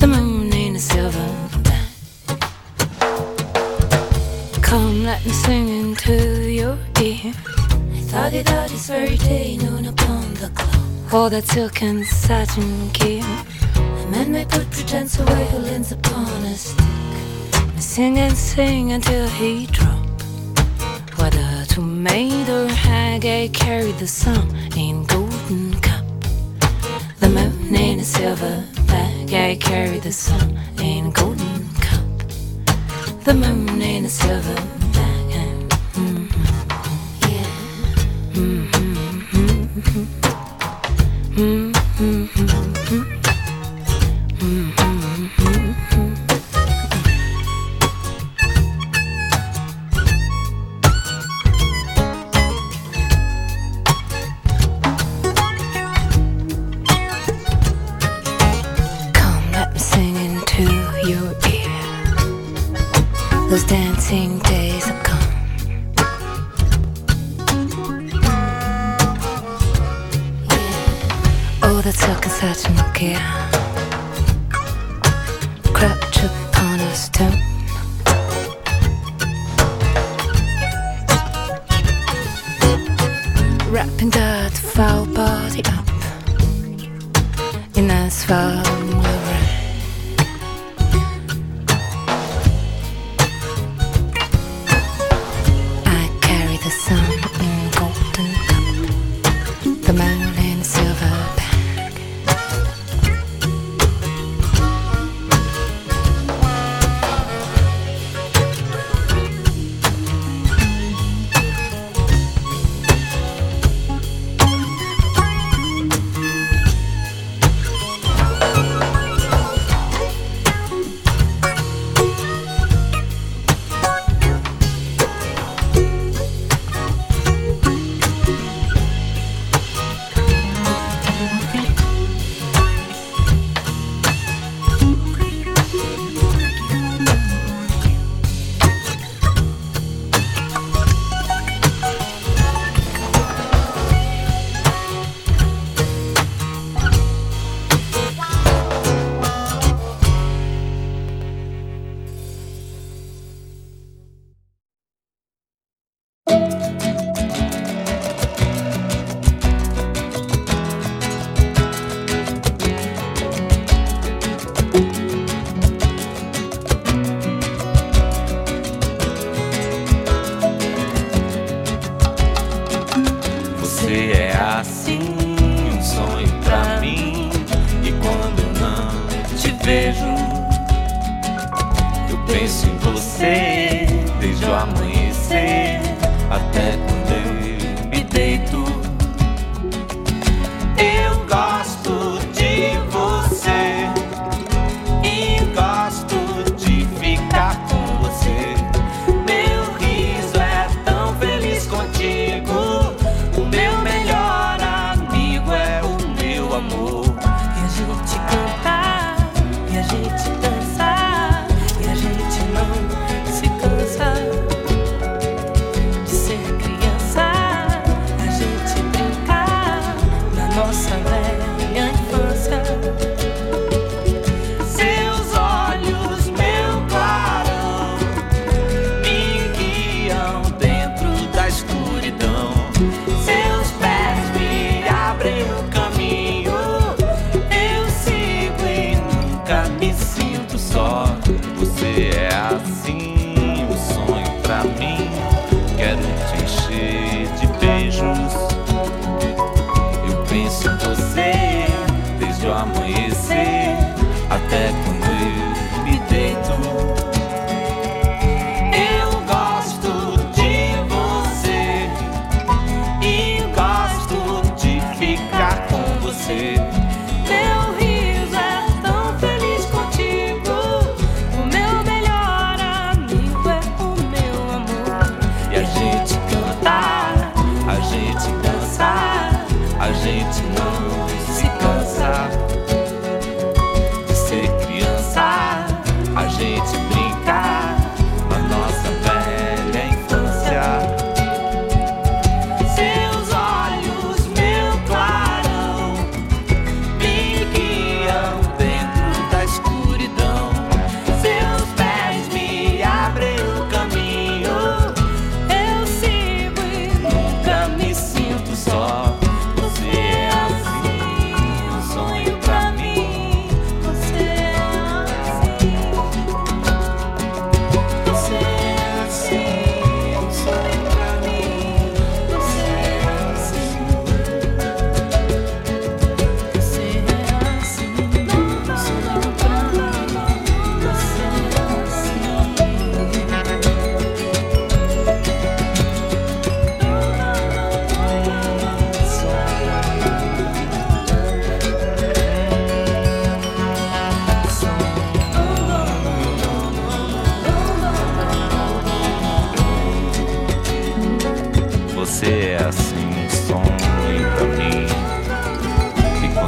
The 0.00 0.06
moon 0.06 0.52
in 0.52 0.76
a 0.76 0.78
silver 0.78 1.41
bag. 5.12 5.24
Come, 5.24 5.24
let 5.24 5.26
me 5.26 5.32
sing 5.32 5.68
into 5.68 6.50
your 6.50 6.78
ear. 7.00 7.32
I 7.94 8.00
thought 8.10 8.32
it 8.32 8.50
out 8.50 8.68
this 8.70 8.88
very 8.88 9.16
day, 9.16 9.56
noon 9.56 9.86
upon 9.86 10.34
the 10.34 10.50
clock. 10.54 11.12
All 11.12 11.30
that 11.30 11.44
silk 11.44 11.82
and 11.82 12.04
satin 12.06 12.88
gear. 12.90 13.24
A 13.76 14.06
man 14.10 14.32
may 14.32 14.44
put 14.44 14.70
pretense 14.70 15.18
away 15.18 15.46
who 15.50 15.58
leans 15.58 15.92
upon 15.92 16.44
a 16.44 16.54
stick. 16.54 16.84
Sing 17.78 18.18
and 18.18 18.36
sing 18.36 18.92
until 18.92 19.28
he 19.28 19.66
drop. 19.66 20.06
Whether 21.18 21.64
tomato 21.66 22.64
or 22.64 22.68
hag, 22.68 23.26
I 23.26 23.48
carry 23.48 23.92
the 23.92 24.06
sun 24.06 24.48
in 24.76 25.04
golden 25.04 25.80
cup. 25.80 26.04
The 27.20 27.28
moon 27.28 27.74
in 27.74 28.00
a 28.00 28.04
silver 28.04 28.64
bag, 28.86 29.32
I 29.32 29.56
carry 29.56 29.98
the 29.98 30.12
sun 30.12 30.58
in 30.78 31.10
golden 31.10 31.68
cup. 31.80 32.04
The 33.24 33.34
moon 33.34 33.82
in 33.82 34.04
a 34.04 34.08
silver 34.08 34.81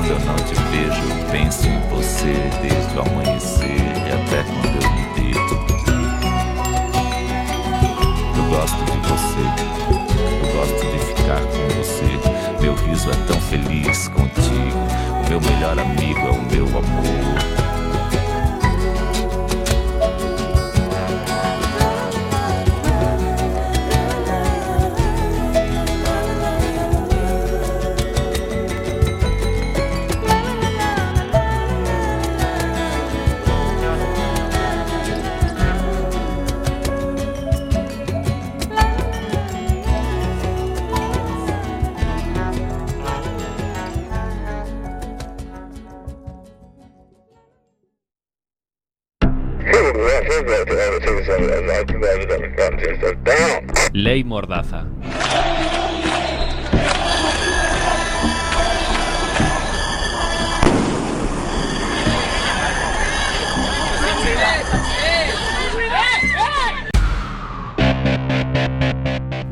Quando 0.04 0.20
eu 0.20 0.26
não 0.26 0.36
te 0.36 0.54
vejo, 0.54 1.02
penso 1.30 1.66
em 1.66 1.80
você 1.88 2.34
desde 2.60 2.94
o 2.94 3.00
amanhecer 3.00 3.80
e 3.80 4.12
até 4.12 4.44
quando 4.44 4.76
eu 4.84 4.90
me 4.92 5.04
deito. 5.14 5.54
Eu 8.36 8.44
gosto 8.50 8.84
de 8.84 8.98
você, 9.08 9.44
eu 10.42 10.48
gosto 10.52 10.82
de 10.92 10.98
ficar 11.06 11.40
com 11.40 11.64
você. 11.78 12.10
Meu 12.60 12.74
riso 12.74 13.10
é 13.10 13.14
tão 13.26 13.40
feliz 13.40 14.08
contigo, 14.08 14.78
o 15.24 15.28
meu 15.30 15.40
melhor 15.40 15.78
amigo 15.78 16.20
é 16.20 16.30
o 16.30 16.42
meu 16.52 16.66
amor. 16.66 17.83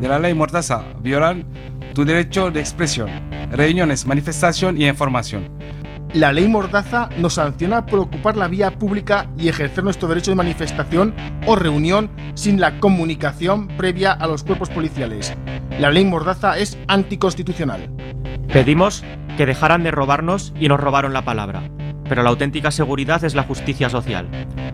De 0.01 0.09
la 0.09 0.19
ley 0.19 0.35
Mordaza 0.35 0.83
violan 1.01 1.45
tu 1.95 2.05
derecho 2.05 2.51
de 2.51 2.59
expresión, 2.59 3.09
reuniones, 3.53 4.05
manifestación 4.05 4.81
y 4.81 4.89
información. 4.89 5.49
La 6.13 6.33
ley 6.33 6.49
Mordaza 6.49 7.09
nos 7.19 7.35
sanciona 7.35 7.87
por 7.87 8.01
ocupar 8.01 8.37
la 8.37 8.49
vía 8.49 8.71
pública 8.73 9.31
y 9.39 9.49
ejercer 9.49 9.85
nuestro 9.85 10.09
derecho 10.09 10.31
de 10.31 10.35
manifestación 10.35 11.15
o 11.47 11.57
reunión 11.57 12.11
sin 12.35 12.61
la 12.61 12.79
comunicación 12.81 13.69
previa 13.69 14.13
a 14.13 14.27
los 14.27 14.45
cuerpos 14.45 14.71
policiales. 14.71 15.35
La 15.79 15.91
ley 15.91 16.05
Mordaza 16.05 16.59
es 16.59 16.79
anticonstitucional. 16.89 17.91
Pedimos 18.53 19.05
que 19.37 19.47
dejaran 19.47 19.83
de 19.83 19.91
robarnos 19.91 20.53
y 20.59 20.69
nos 20.69 20.81
robaron 20.81 21.13
la 21.13 21.23
palabra. 21.23 21.63
Pero 22.09 22.23
la 22.23 22.31
auténtica 22.31 22.71
seguridad 22.71 23.25
es 23.25 23.35
la 23.35 23.45
justicia 23.45 23.89
social. 23.89 24.29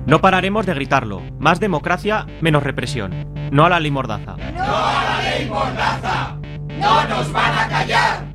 No 0.06 0.20
pararemos 0.20 0.66
de 0.66 0.74
gritarlo. 0.74 1.22
Más 1.38 1.60
democracia, 1.60 2.26
menos 2.40 2.62
represión. 2.62 3.28
No 3.52 3.64
a 3.64 3.68
la 3.68 3.80
ley 3.80 3.90
Mordaza. 3.90 4.36
¡No 4.36 4.64
a 4.64 5.04
la 5.04 5.22
ley 5.22 5.46
Mordaza! 5.48 6.36
¡No 6.80 7.08
nos 7.08 7.32
van 7.32 7.58
a 7.58 7.68
callar! 7.68 8.27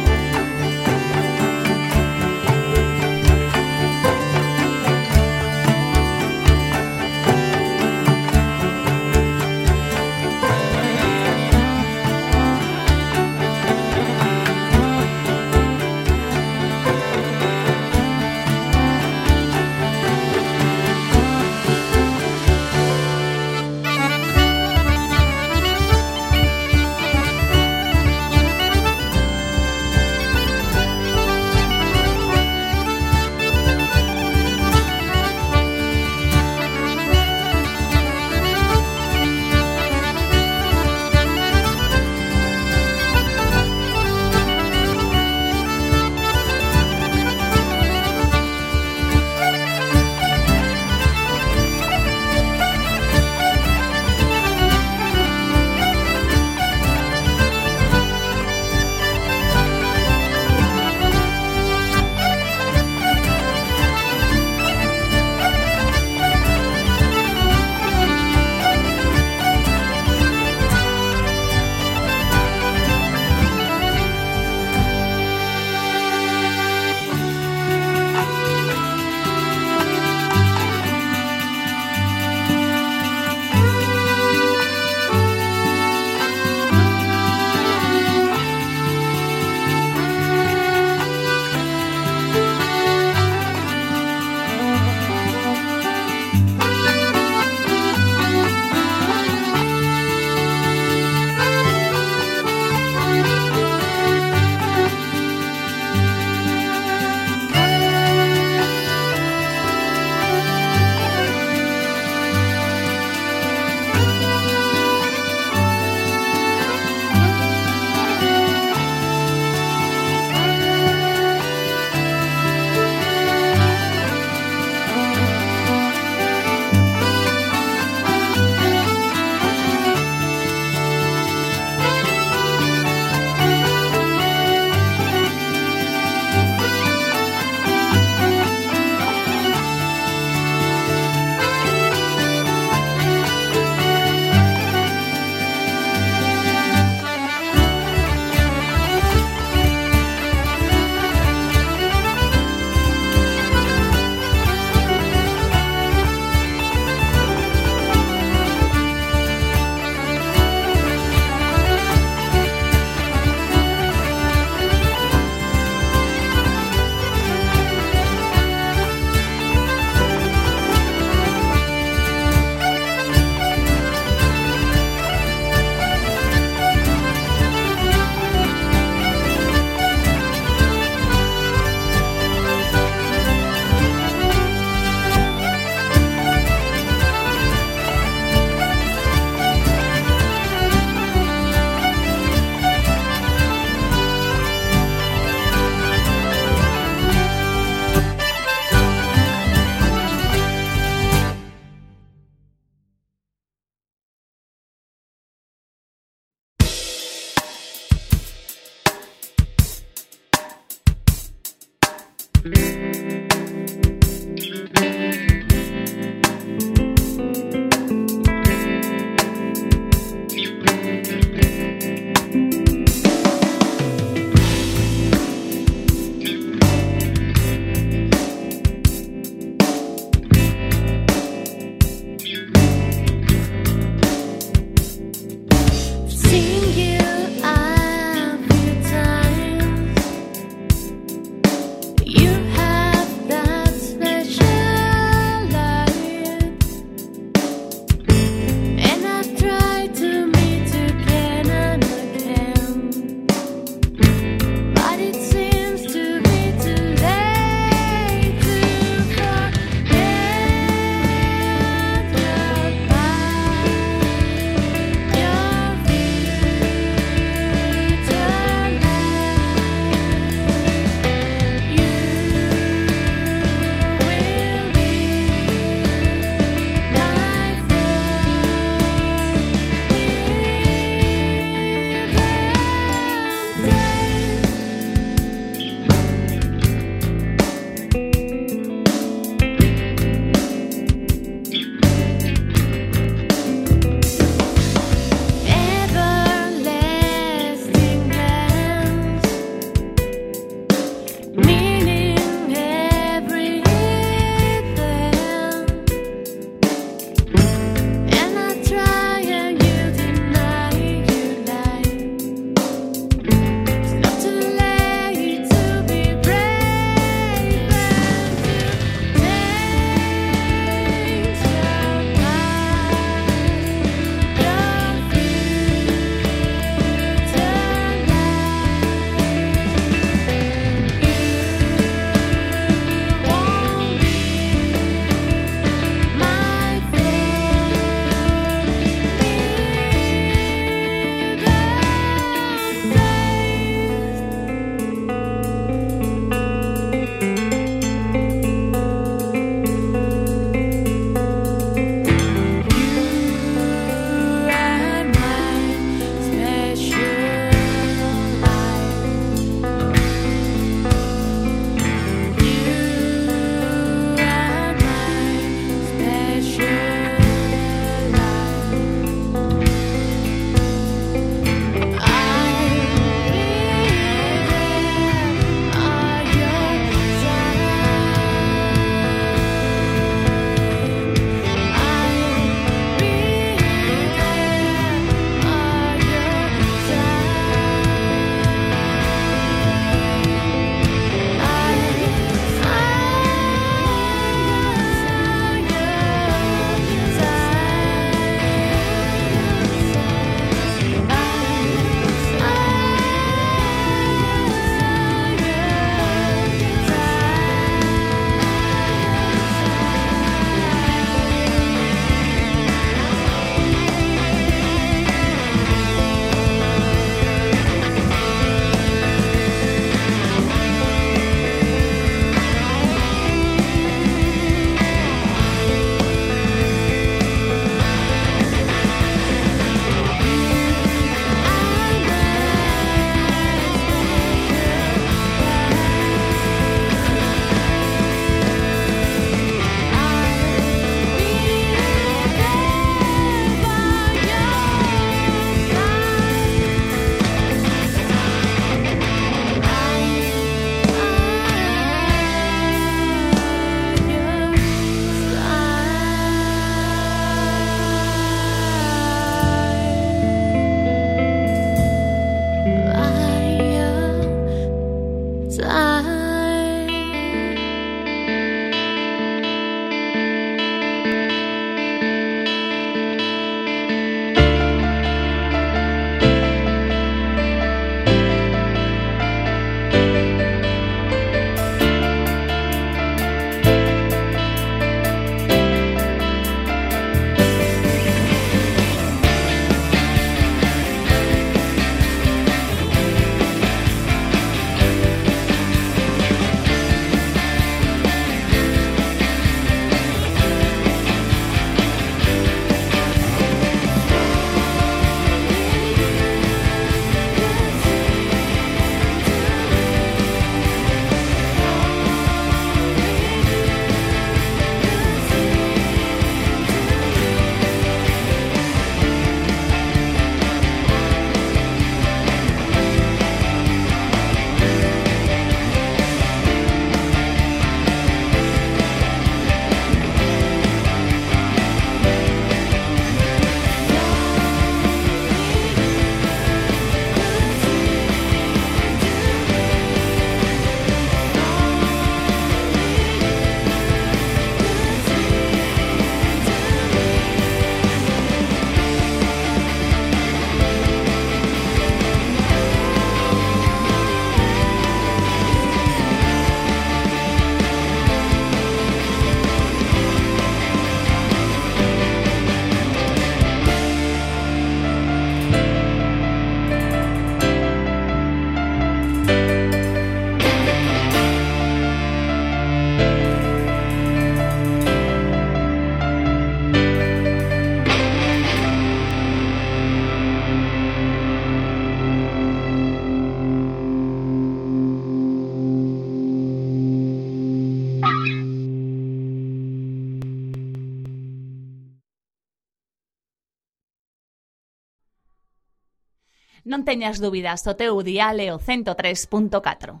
Non 596.64 596.80
teñas 596.80 597.20
dúbidas, 597.20 597.60
o 597.68 597.76
teu 597.76 598.00
dial 598.00 598.40
é 598.40 598.48
o 598.48 598.56
103.4. 598.56 600.00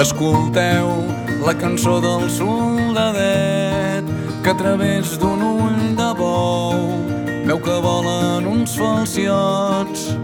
Escolteu 0.00 0.88
la 1.44 1.52
cançó 1.60 2.00
del 2.00 2.32
soldadet 2.32 4.08
que 4.42 4.50
a 4.50 4.56
través 4.56 5.20
d'un 5.20 5.44
ull 5.44 5.92
de 5.92 6.10
bou 6.16 6.96
veu 7.44 7.60
que 7.60 7.76
volen 7.76 8.48
uns 8.48 8.72
falciots. 8.72 10.16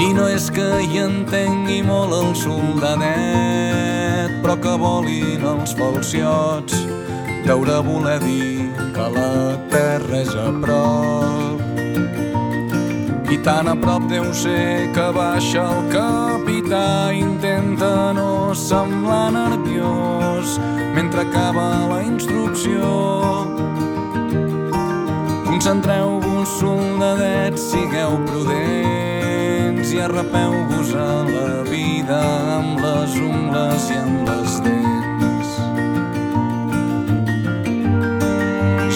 I 0.00 0.08
no 0.16 0.24
és 0.24 0.48
que 0.48 0.80
hi 0.88 1.04
entengui 1.04 1.82
molt 1.84 2.16
el 2.16 2.32
soldadet, 2.32 4.01
però 4.42 4.56
que 4.58 4.72
volin 4.74 5.44
els 5.46 5.72
falciots 5.78 6.74
deure 7.46 7.78
voler 7.86 8.18
dir 8.22 8.70
que 8.94 9.06
la 9.14 9.56
terra 9.70 10.18
és 10.18 10.32
a 10.34 10.48
prop. 10.62 11.62
I 13.32 13.38
tan 13.46 13.70
a 13.70 13.76
prop 13.78 14.08
deu 14.10 14.26
ser 14.34 14.90
que 14.96 15.06
baixa 15.16 15.62
el 15.62 15.86
capità 15.94 16.86
intenta 17.16 18.12
no 18.18 18.52
semblar 18.54 19.30
nerviós 19.32 20.58
mentre 20.96 21.22
acaba 21.22 21.68
la 21.92 22.02
instrucció. 22.02 22.90
Concentreu-vos, 25.46 26.58
soldadets, 26.58 27.70
sigueu 27.70 28.18
prudents 28.26 29.01
i 29.92 30.00
arrapeu-vos 30.00 30.94
a 30.94 31.22
la 31.28 31.62
vida 31.68 32.20
amb 32.58 32.80
les 32.80 33.16
ungles 33.20 33.90
i 33.92 33.96
amb 34.00 34.28
les 34.28 34.60
dents. 34.64 35.50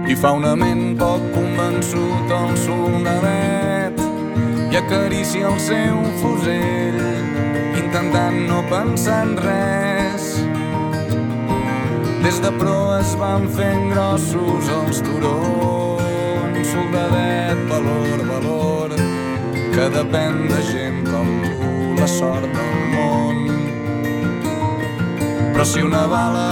I 0.10 0.16
fa 0.16 0.32
un 0.38 0.46
ament 0.46 0.98
poc 1.00 1.22
convençut 1.36 2.34
el 2.40 2.56
soldadet 2.66 4.02
i 4.72 4.76
acaricia 4.80 5.48
el 5.52 5.60
seu 5.64 6.04
fusell 6.22 7.49
intentant 8.00 8.48
no 8.48 8.62
pensar 8.70 9.24
en 9.24 9.36
res. 9.38 10.24
Des 12.24 12.40
de 12.42 12.52
proa 12.60 13.00
es 13.00 13.16
van 13.20 13.48
fent 13.52 13.90
grossos 13.92 14.70
els 14.76 15.02
turons, 15.04 16.72
soldadet, 16.72 17.60
valor, 17.72 18.24
valor, 18.30 18.96
que 19.74 19.90
depèn 19.96 20.48
de 20.52 20.62
gent 20.70 21.04
com 21.10 21.28
tu, 21.44 21.74
la 22.00 22.08
sort 22.08 22.48
del 22.48 22.80
món. 22.94 23.44
Però 25.52 25.66
si 25.66 25.84
una 25.84 26.06
bala 26.08 26.48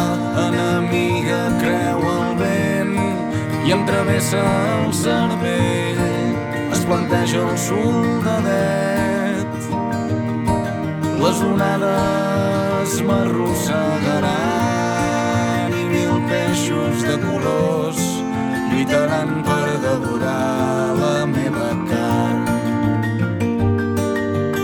enemiga 0.50 1.42
creu 1.62 2.04
el 2.18 2.36
vent 2.44 2.96
i 3.64 3.76
em 3.78 3.88
travessa 3.88 4.44
el 4.76 4.94
cervell, 5.06 6.06
es 6.72 6.86
planteja 6.92 7.44
el 7.48 7.58
soldadet. 7.70 8.97
Les 11.18 11.40
onades 11.42 12.92
m'arrossegaran 13.08 15.74
i 15.74 15.86
mil 15.90 16.20
peixos 16.30 17.02
de 17.08 17.16
colors 17.24 17.98
lluitaran 18.70 19.32
per 19.48 19.66
devorar 19.82 20.94
la 21.00 21.26
meva 21.32 21.70
carn. 21.90 22.46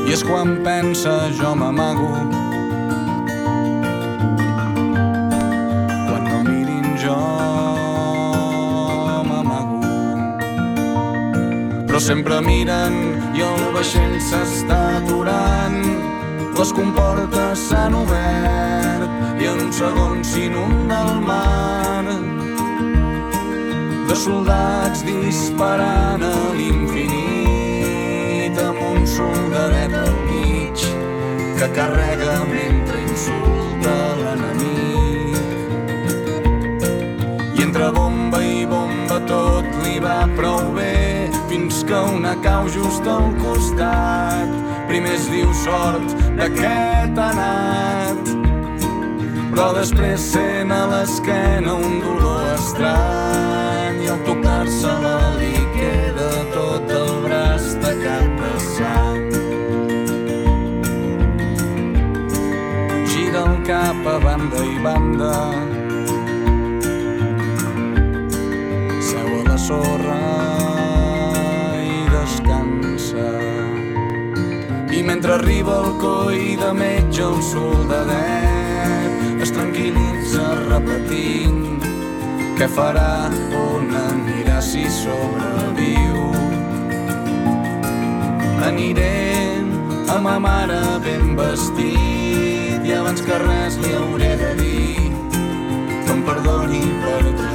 I 0.06 0.14
és 0.14 0.22
quan 0.30 0.62
pensa 0.68 1.14
jo 1.42 1.52
m'amago. 1.58 2.12
Quan 6.06 6.24
no 6.30 6.38
m'amago. 9.26 9.82
Però 11.90 12.00
sempre 12.12 12.36
miren 12.46 12.94
i 13.34 13.42
el 13.42 13.62
vaixell 13.74 14.18
s'està 14.30 15.02
aturant 15.02 16.13
les 16.58 16.72
comportes 16.74 17.60
s'han 17.70 17.94
obert 17.98 19.10
i 19.42 19.46
en 19.50 19.60
un 19.66 19.72
segon 19.74 20.24
s'inunda 20.24 20.98
el 21.08 21.22
mar. 21.26 21.84
De 24.08 24.16
soldats 24.20 25.02
disparant 25.08 26.22
a 26.22 26.34
l'infinit 26.58 28.56
amb 28.62 28.80
un 28.92 29.08
soldadet 29.10 29.94
al 29.98 30.14
mig 30.28 30.78
que 31.58 31.68
carrega 31.78 32.36
mentre 32.52 32.98
insulta 33.02 33.96
l'enemic. 34.22 35.38
I 37.58 37.60
entre 37.66 37.88
bomba 37.98 38.40
i 38.46 38.66
bomba 38.70 39.18
tot 39.32 39.66
li 39.86 39.98
va 40.04 40.20
prou 40.38 40.62
bé 40.78 41.30
fins 41.50 41.76
que 41.88 42.00
una 42.18 42.36
cau 42.46 42.64
just 42.70 43.08
al 43.08 43.34
costat. 43.42 44.50
Primer 44.92 45.16
es 45.18 45.26
diu 45.32 45.50
sort 45.64 46.23
d'aquest 46.38 47.20
anat. 47.30 48.32
Però 49.54 49.68
després 49.78 50.22
sent 50.34 50.72
a 50.74 50.84
l'esquena 50.92 51.76
un 51.78 52.00
dolor 52.02 52.48
estrany 52.56 54.00
i 54.06 54.10
al 54.14 54.22
tocar-se-la 54.28 55.18
li 55.38 55.54
queda 55.76 56.30
tot 56.56 56.96
el 57.02 57.12
braç 57.26 57.68
tacat 57.84 58.32
de 58.40 58.54
sang. 58.70 59.28
Gira 63.12 63.46
el 63.46 63.60
cap 63.70 64.10
a 64.16 64.18
banda 64.26 64.66
i 64.66 64.80
banda 64.88 65.63
mentre 75.24 75.40
arriba 75.40 75.80
el 75.80 75.98
coi 76.00 76.58
de 76.60 76.74
metge 76.76 77.22
el 77.24 77.40
soldadet 77.48 79.40
es 79.40 79.54
tranquil·litza 79.56 80.50
repetint. 80.68 81.80
Què 82.60 82.68
farà, 82.68 83.32
on 83.56 83.88
anirà 84.02 84.60
si 84.60 84.84
sobreviu. 84.92 86.28
Aniré 88.68 89.64
a 90.12 90.20
ma 90.20 90.36
mare 90.44 90.84
ben 91.08 91.38
vestit 91.40 92.84
i 92.84 92.92
abans 93.00 93.24
que 93.24 93.40
res 93.48 93.80
li 93.80 93.96
hauré 93.96 94.36
de 94.44 94.54
dir. 94.60 95.08
Que 96.04 96.12
em 96.18 96.22
perdoni 96.28 96.84
per 97.00 97.24
tractar-la 97.24 97.53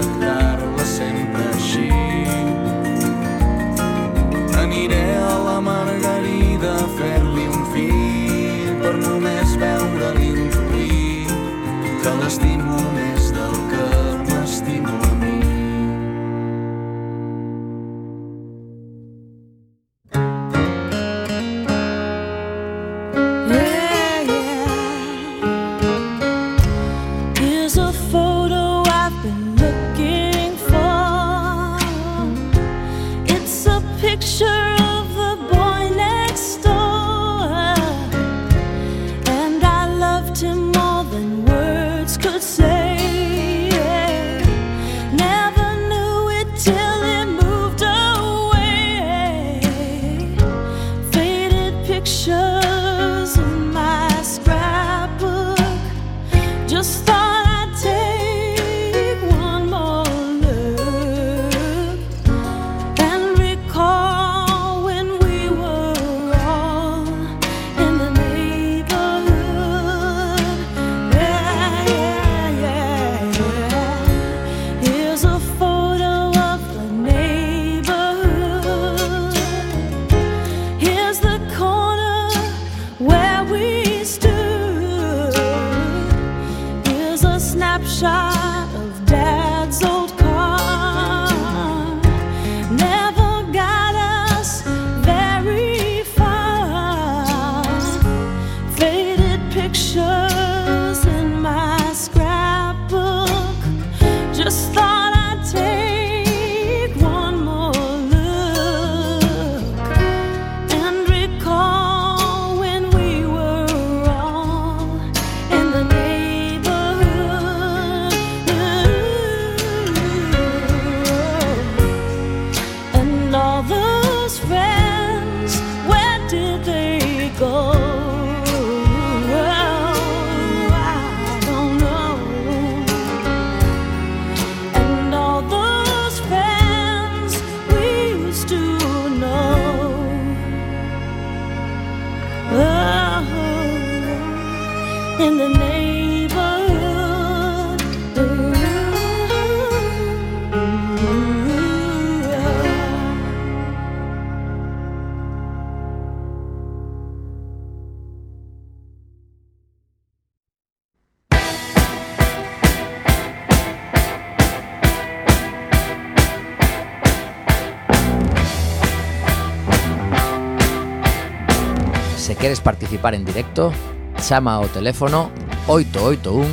Se 172.28 172.36
queres 172.36 172.60
participar 172.60 173.14
en 173.14 173.24
directo, 173.24 173.72
chama 174.20 174.60
ao 174.60 174.68
teléfono 174.68 175.32
881 175.64 176.44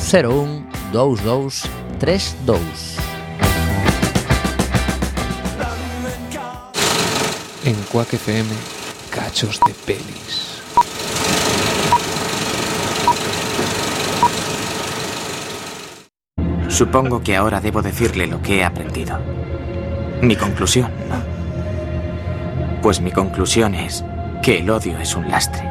01 0.00 0.64
22 0.88 1.68
32. 2.00 2.96
En 7.68 7.76
Quack 7.92 8.14
FM, 8.16 8.48
cachos 9.12 9.60
de 9.68 9.74
pelis. 9.84 10.64
Supongo 16.72 17.20
que 17.20 17.36
ahora 17.36 17.60
debo 17.60 17.82
decirle 17.82 18.26
lo 18.26 18.40
que 18.40 18.60
he 18.60 18.64
aprendido. 18.64 19.20
Mi 20.22 20.36
conclusión, 20.36 20.90
¿no? 21.10 21.20
Pues 22.80 23.02
mi 23.02 23.12
conclusión 23.12 23.74
es 23.74 24.02
que 24.48 24.60
el 24.60 24.70
odio 24.70 24.98
es 24.98 25.14
un 25.14 25.28
lastre. 25.28 25.62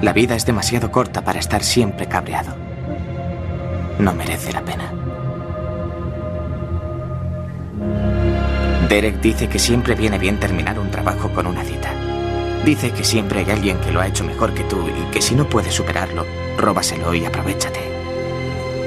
La 0.00 0.14
vida 0.14 0.34
es 0.34 0.46
demasiado 0.46 0.90
corta 0.90 1.22
para 1.22 1.38
estar 1.38 1.62
siempre 1.62 2.06
cabreado. 2.06 2.56
No 3.98 4.14
merece 4.14 4.50
la 4.50 4.62
pena. 4.62 4.90
Derek 8.88 9.20
dice 9.20 9.50
que 9.50 9.58
siempre 9.58 9.94
viene 9.94 10.16
bien 10.16 10.40
terminar 10.40 10.78
un 10.78 10.90
trabajo 10.90 11.28
con 11.34 11.46
una 11.46 11.64
cita. 11.64 11.90
Dice 12.64 12.92
que 12.92 13.04
siempre 13.04 13.40
hay 13.40 13.50
alguien 13.50 13.76
que 13.80 13.92
lo 13.92 14.00
ha 14.00 14.06
hecho 14.06 14.24
mejor 14.24 14.54
que 14.54 14.64
tú 14.64 14.88
y 14.88 15.10
que 15.10 15.20
si 15.20 15.34
no 15.34 15.46
puedes 15.46 15.74
superarlo, 15.74 16.24
róbaselo 16.56 17.12
y 17.12 17.26
aprovechate. 17.26 17.80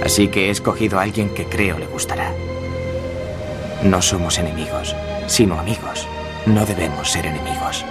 Así 0.04 0.30
que 0.30 0.48
he 0.48 0.50
escogido 0.50 0.98
a 0.98 1.04
alguien 1.04 1.30
que 1.36 1.46
creo 1.46 1.78
le 1.78 1.86
gustará. 1.86 2.34
No 3.84 4.02
somos 4.02 4.40
enemigos, 4.40 4.96
sino 5.28 5.60
amigos. 5.60 6.08
No 6.48 6.66
debemos 6.66 7.12
ser 7.12 7.28
enemigos. 7.28 7.86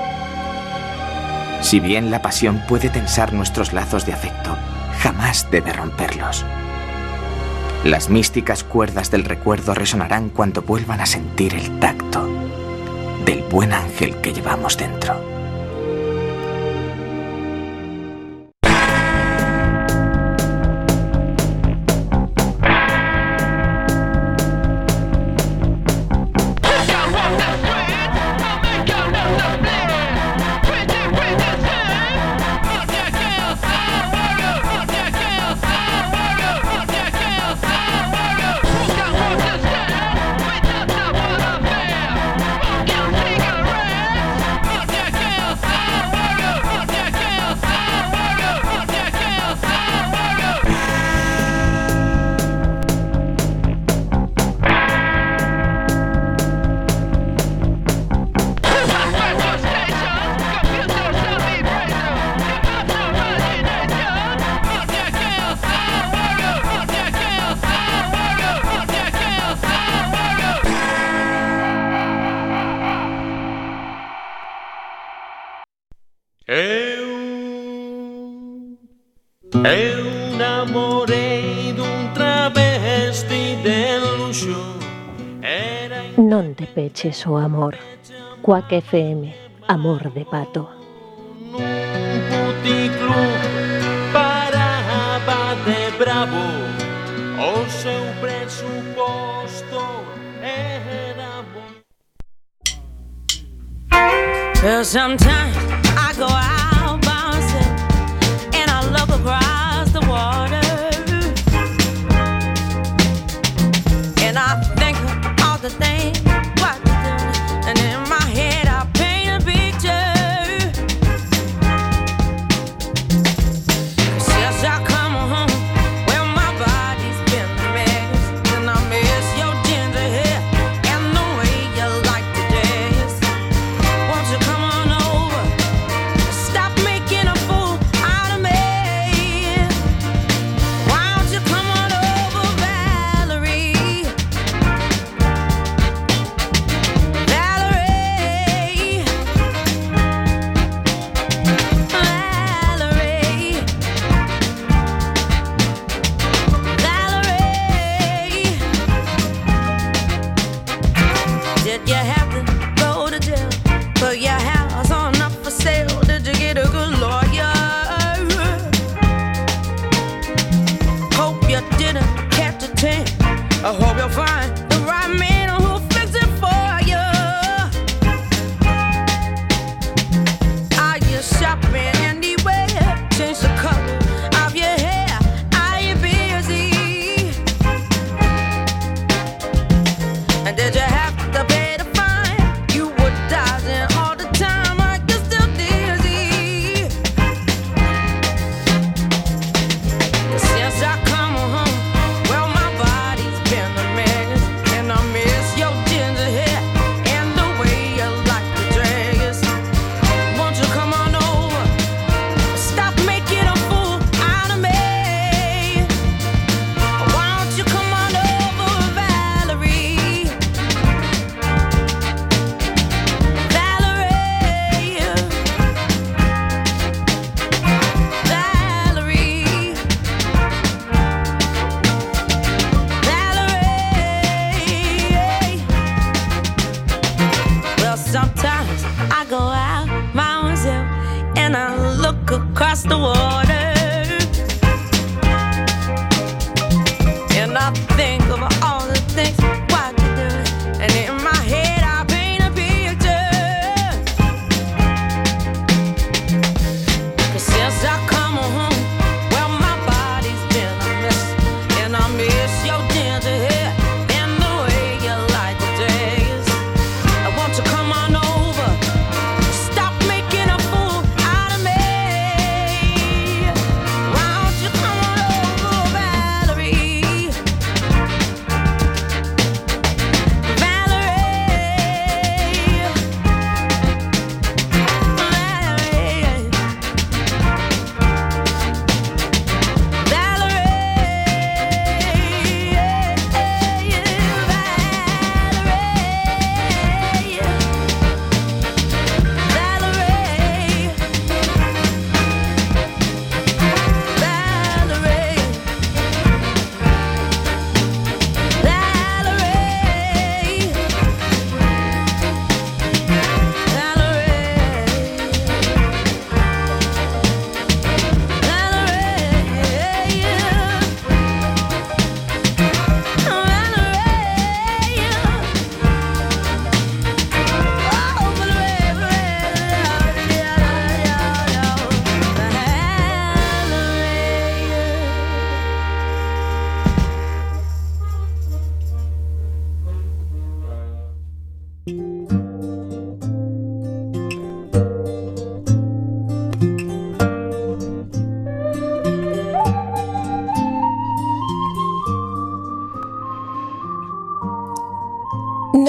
Si 1.68 1.80
bien 1.80 2.10
la 2.10 2.22
pasión 2.22 2.62
puede 2.66 2.88
tensar 2.88 3.34
nuestros 3.34 3.74
lazos 3.74 4.06
de 4.06 4.14
afecto, 4.14 4.56
jamás 5.00 5.46
debe 5.50 5.70
romperlos. 5.74 6.46
Las 7.84 8.08
místicas 8.08 8.64
cuerdas 8.64 9.10
del 9.10 9.22
recuerdo 9.22 9.74
resonarán 9.74 10.30
cuando 10.30 10.62
vuelvan 10.62 11.02
a 11.02 11.04
sentir 11.04 11.52
el 11.52 11.78
tacto 11.78 12.26
del 13.26 13.42
buen 13.42 13.74
ángel 13.74 14.16
que 14.22 14.32
llevamos 14.32 14.78
dentro. 14.78 15.38
veches 86.78 87.26
o 87.26 87.32
oh 87.32 87.38
amor. 87.38 87.76
Cuac 88.40 88.72
FM, 88.72 89.34
amor 89.66 90.12
de 90.12 90.24
pato. 90.24 90.70
Un 91.52 92.20
puticlub 92.30 93.40
para 94.12 95.18
de 95.66 95.82
bravo, 95.98 96.46
o 97.50 97.68
seu 97.68 98.04
presuposto 98.22 99.82
era 100.40 101.42
bom. 101.52 101.72
Well, 104.62 104.84
sometimes 104.84 105.56
I 105.96 106.14
go 106.16 106.26
out. 106.26 106.57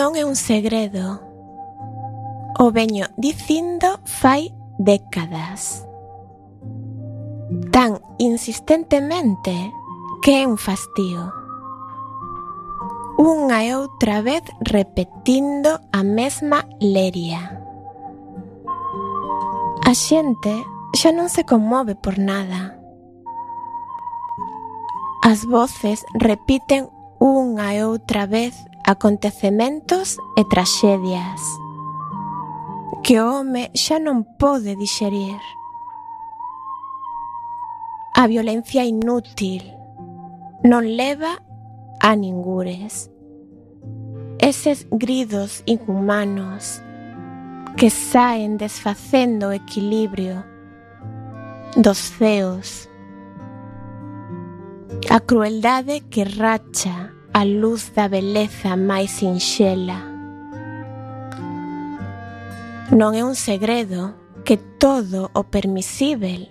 non 0.09 0.17
é 0.17 0.25
un 0.25 0.33
segredo. 0.33 1.21
O 2.57 2.73
veño 2.73 3.05
dicindo 3.13 4.01
fai 4.09 4.49
décadas. 4.81 5.85
Tan 7.69 8.01
insistentemente 8.17 9.53
que 10.25 10.41
é 10.41 10.49
un 10.49 10.57
fastío. 10.57 11.29
Unha 13.21 13.69
e 13.69 13.77
outra 13.77 14.25
vez 14.25 14.41
repetindo 14.65 15.77
a 15.93 16.01
mesma 16.01 16.65
leria. 16.81 17.61
A 19.85 19.93
xente 19.93 20.65
xa 20.97 21.13
non 21.13 21.29
se 21.29 21.45
conmove 21.45 21.93
por 21.93 22.17
nada. 22.17 22.81
As 25.21 25.45
voces 25.45 26.01
repiten 26.17 26.89
unha 27.21 27.77
e 27.77 27.85
outra 27.85 28.25
vez 28.25 28.57
acontecementos 28.89 30.17
e 30.35 30.43
traxedias 30.45 31.41
que 33.03 33.21
o 33.21 33.29
home 33.37 33.69
xa 33.77 34.01
non 34.01 34.25
pode 34.25 34.73
dixerir. 34.73 35.37
A 38.17 38.25
violencia 38.25 38.81
inútil 38.81 39.61
non 40.65 40.89
leva 40.97 41.37
a 42.01 42.17
ningures. 42.17 43.13
Eses 44.41 44.89
gridos 44.89 45.61
inhumanos 45.69 46.81
que 47.77 47.93
saen 47.93 48.57
desfacendo 48.57 49.53
o 49.53 49.55
equilibrio 49.55 50.41
dos 51.77 52.01
ceos. 52.17 52.89
A 55.13 55.21
crueldade 55.21 56.09
que 56.09 56.25
racha 56.25 57.18
a 57.33 57.45
luz 57.45 57.93
da 57.93 58.07
beleza 58.07 58.75
máis 58.75 59.11
sinxela. 59.21 59.99
Non 62.89 63.13
é 63.13 63.21
un 63.21 63.37
segredo 63.37 64.17
que 64.43 64.57
todo 64.57 65.29
o 65.37 65.45
permisível 65.45 66.49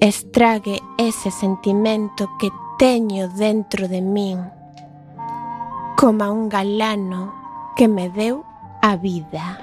estrague 0.00 0.80
ese 0.96 1.30
sentimento 1.30 2.28
que 2.40 2.48
teño 2.78 3.28
dentro 3.36 3.88
de 3.88 4.00
min, 4.00 4.40
como 6.00 6.24
a 6.24 6.32
un 6.32 6.48
galano 6.48 7.34
que 7.76 7.86
me 7.88 8.08
deu 8.08 8.40
a 8.80 8.96
vida. 8.96 9.60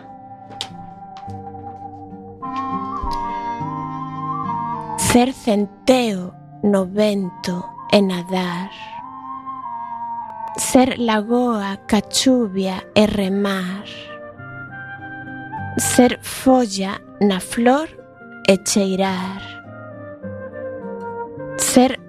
Ser 4.98 5.34
centeo 5.34 6.34
no 6.62 6.86
vento 6.86 7.66
e 7.92 8.02
nadar 8.02 8.97
ser 10.58 10.98
lagoa, 10.98 11.78
cachuvia 11.88 12.84
e 12.96 13.06
remar. 13.06 13.86
Ser 15.78 16.20
folla 16.22 17.00
na 17.22 17.40
flor 17.40 17.88
e 18.50 18.58
cheirar. 18.66 19.42
Ser 21.58 22.00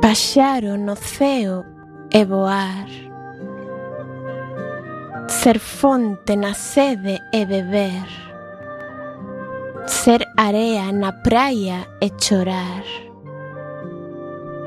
paxaro 0.00 0.76
no 0.76 0.94
ceo 0.96 1.64
e 2.12 2.24
voar. 2.24 2.86
Ser 5.28 5.58
fonte 5.58 6.36
na 6.36 6.54
sede 6.54 7.18
e 7.32 7.44
beber. 7.44 8.06
Ser 9.86 10.24
area 10.36 10.92
na 10.92 11.12
praia 11.12 11.86
e 12.00 12.10
chorar. 12.18 12.84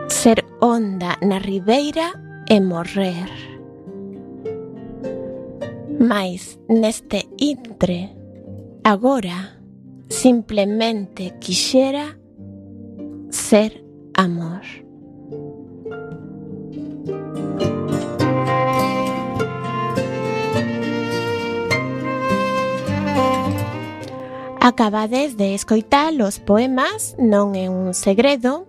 Ser 0.10 0.44
onda 0.62 1.18
na 1.22 1.38
ribeira 1.38 2.12
e 2.14 2.27
morrer. 2.62 3.30
Mais 6.00 6.60
neste 6.70 7.28
intre, 7.38 8.10
agora, 8.84 9.60
simplemente 10.10 11.34
quixera 11.40 12.18
ser 13.30 13.84
amor. 14.16 14.62
Acabades 24.60 25.36
de 25.36 25.56
escoitar 25.56 26.12
os 26.20 26.40
poemas 26.40 27.16
Non 27.16 27.56
é 27.56 27.72
un 27.72 27.96
segredo 27.96 28.68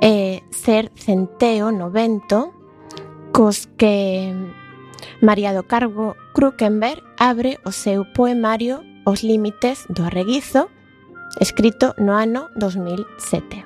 e 0.00 0.40
Ser 0.48 0.88
centeo 0.96 1.68
no 1.68 1.92
vento 1.92 2.56
cos 3.36 3.68
que 3.76 4.32
María 5.20 5.52
do 5.52 5.68
Cargo 5.68 6.16
Krukenberg 6.32 7.04
abre 7.20 7.60
o 7.68 7.70
seu 7.70 8.08
poemario 8.16 8.80
Os 9.04 9.20
límites 9.22 9.84
do 9.92 10.08
reguizo, 10.08 10.72
escrito 11.38 11.92
no 12.00 12.16
ano 12.16 12.48
2007. 12.56 13.65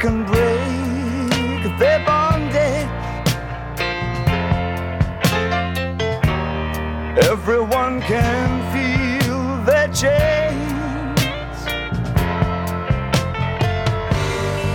Can 0.00 0.24
break 0.24 1.78
their 1.78 2.02
bondage. 2.06 2.88
Everyone 7.30 8.00
can 8.00 8.48
feel 8.72 9.62
their 9.66 9.88
chains. 9.88 11.20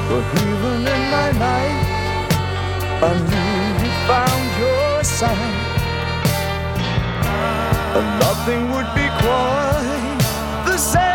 But 0.10 0.26
even 0.46 0.78
in 0.94 1.02
my 1.16 1.30
night, 1.48 1.80
I 3.02 3.14
knew 3.30 3.62
you 3.82 3.92
found 4.12 4.48
your 4.62 5.04
sign. 5.04 5.56
And 7.98 8.08
nothing 8.20 8.62
would 8.74 8.90
be 8.94 9.08
quite 9.24 10.20
the 10.68 10.78
same. 10.78 11.15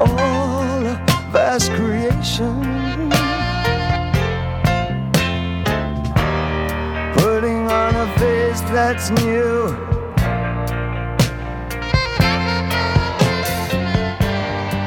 all 0.00 0.82
vast 1.30 1.70
creation. 1.72 2.62
Putting 7.14 7.68
on 7.68 7.94
a 7.94 8.06
face 8.18 8.60
that's 8.72 9.10
new. 9.10 9.68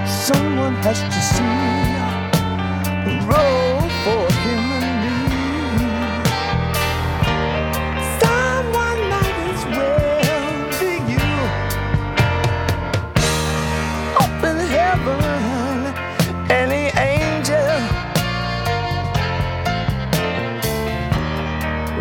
Someone 0.08 0.76
has 0.84 1.00
to 1.02 1.22
see 1.34 1.54
the 3.06 3.28
road. 3.28 3.63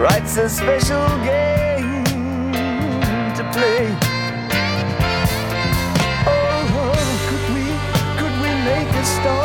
writes 0.02 0.36
a 0.36 0.48
special 0.48 1.06
game 1.22 2.02
to 3.36 3.42
play. 3.52 3.86
Oh, 6.26 6.80
oh 6.80 7.04
could 7.28 7.46
we, 7.54 7.64
could 8.18 8.36
we 8.42 8.50
make 8.64 8.92
a 8.96 9.04
star? 9.04 9.41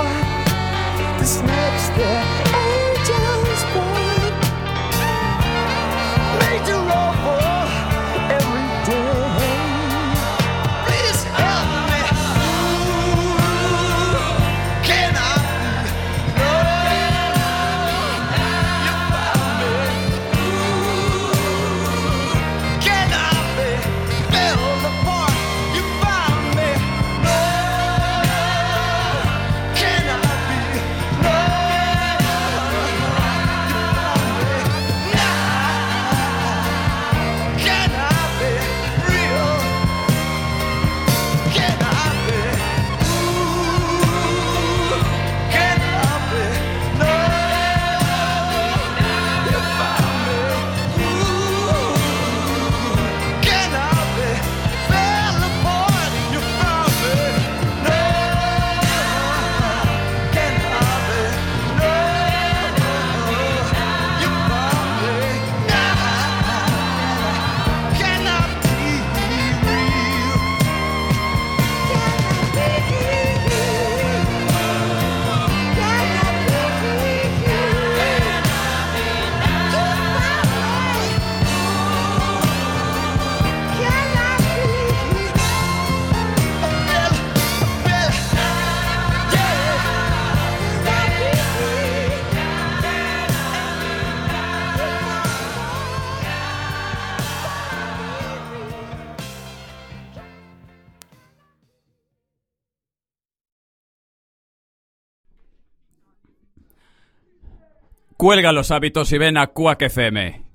Cuelga 108.17 108.51
los 108.51 108.71
hábitos 108.71 109.11
y 109.13 109.19
ven 109.19 109.37
a 109.37 109.45
Quack 109.45 109.83
FM. 109.83 110.46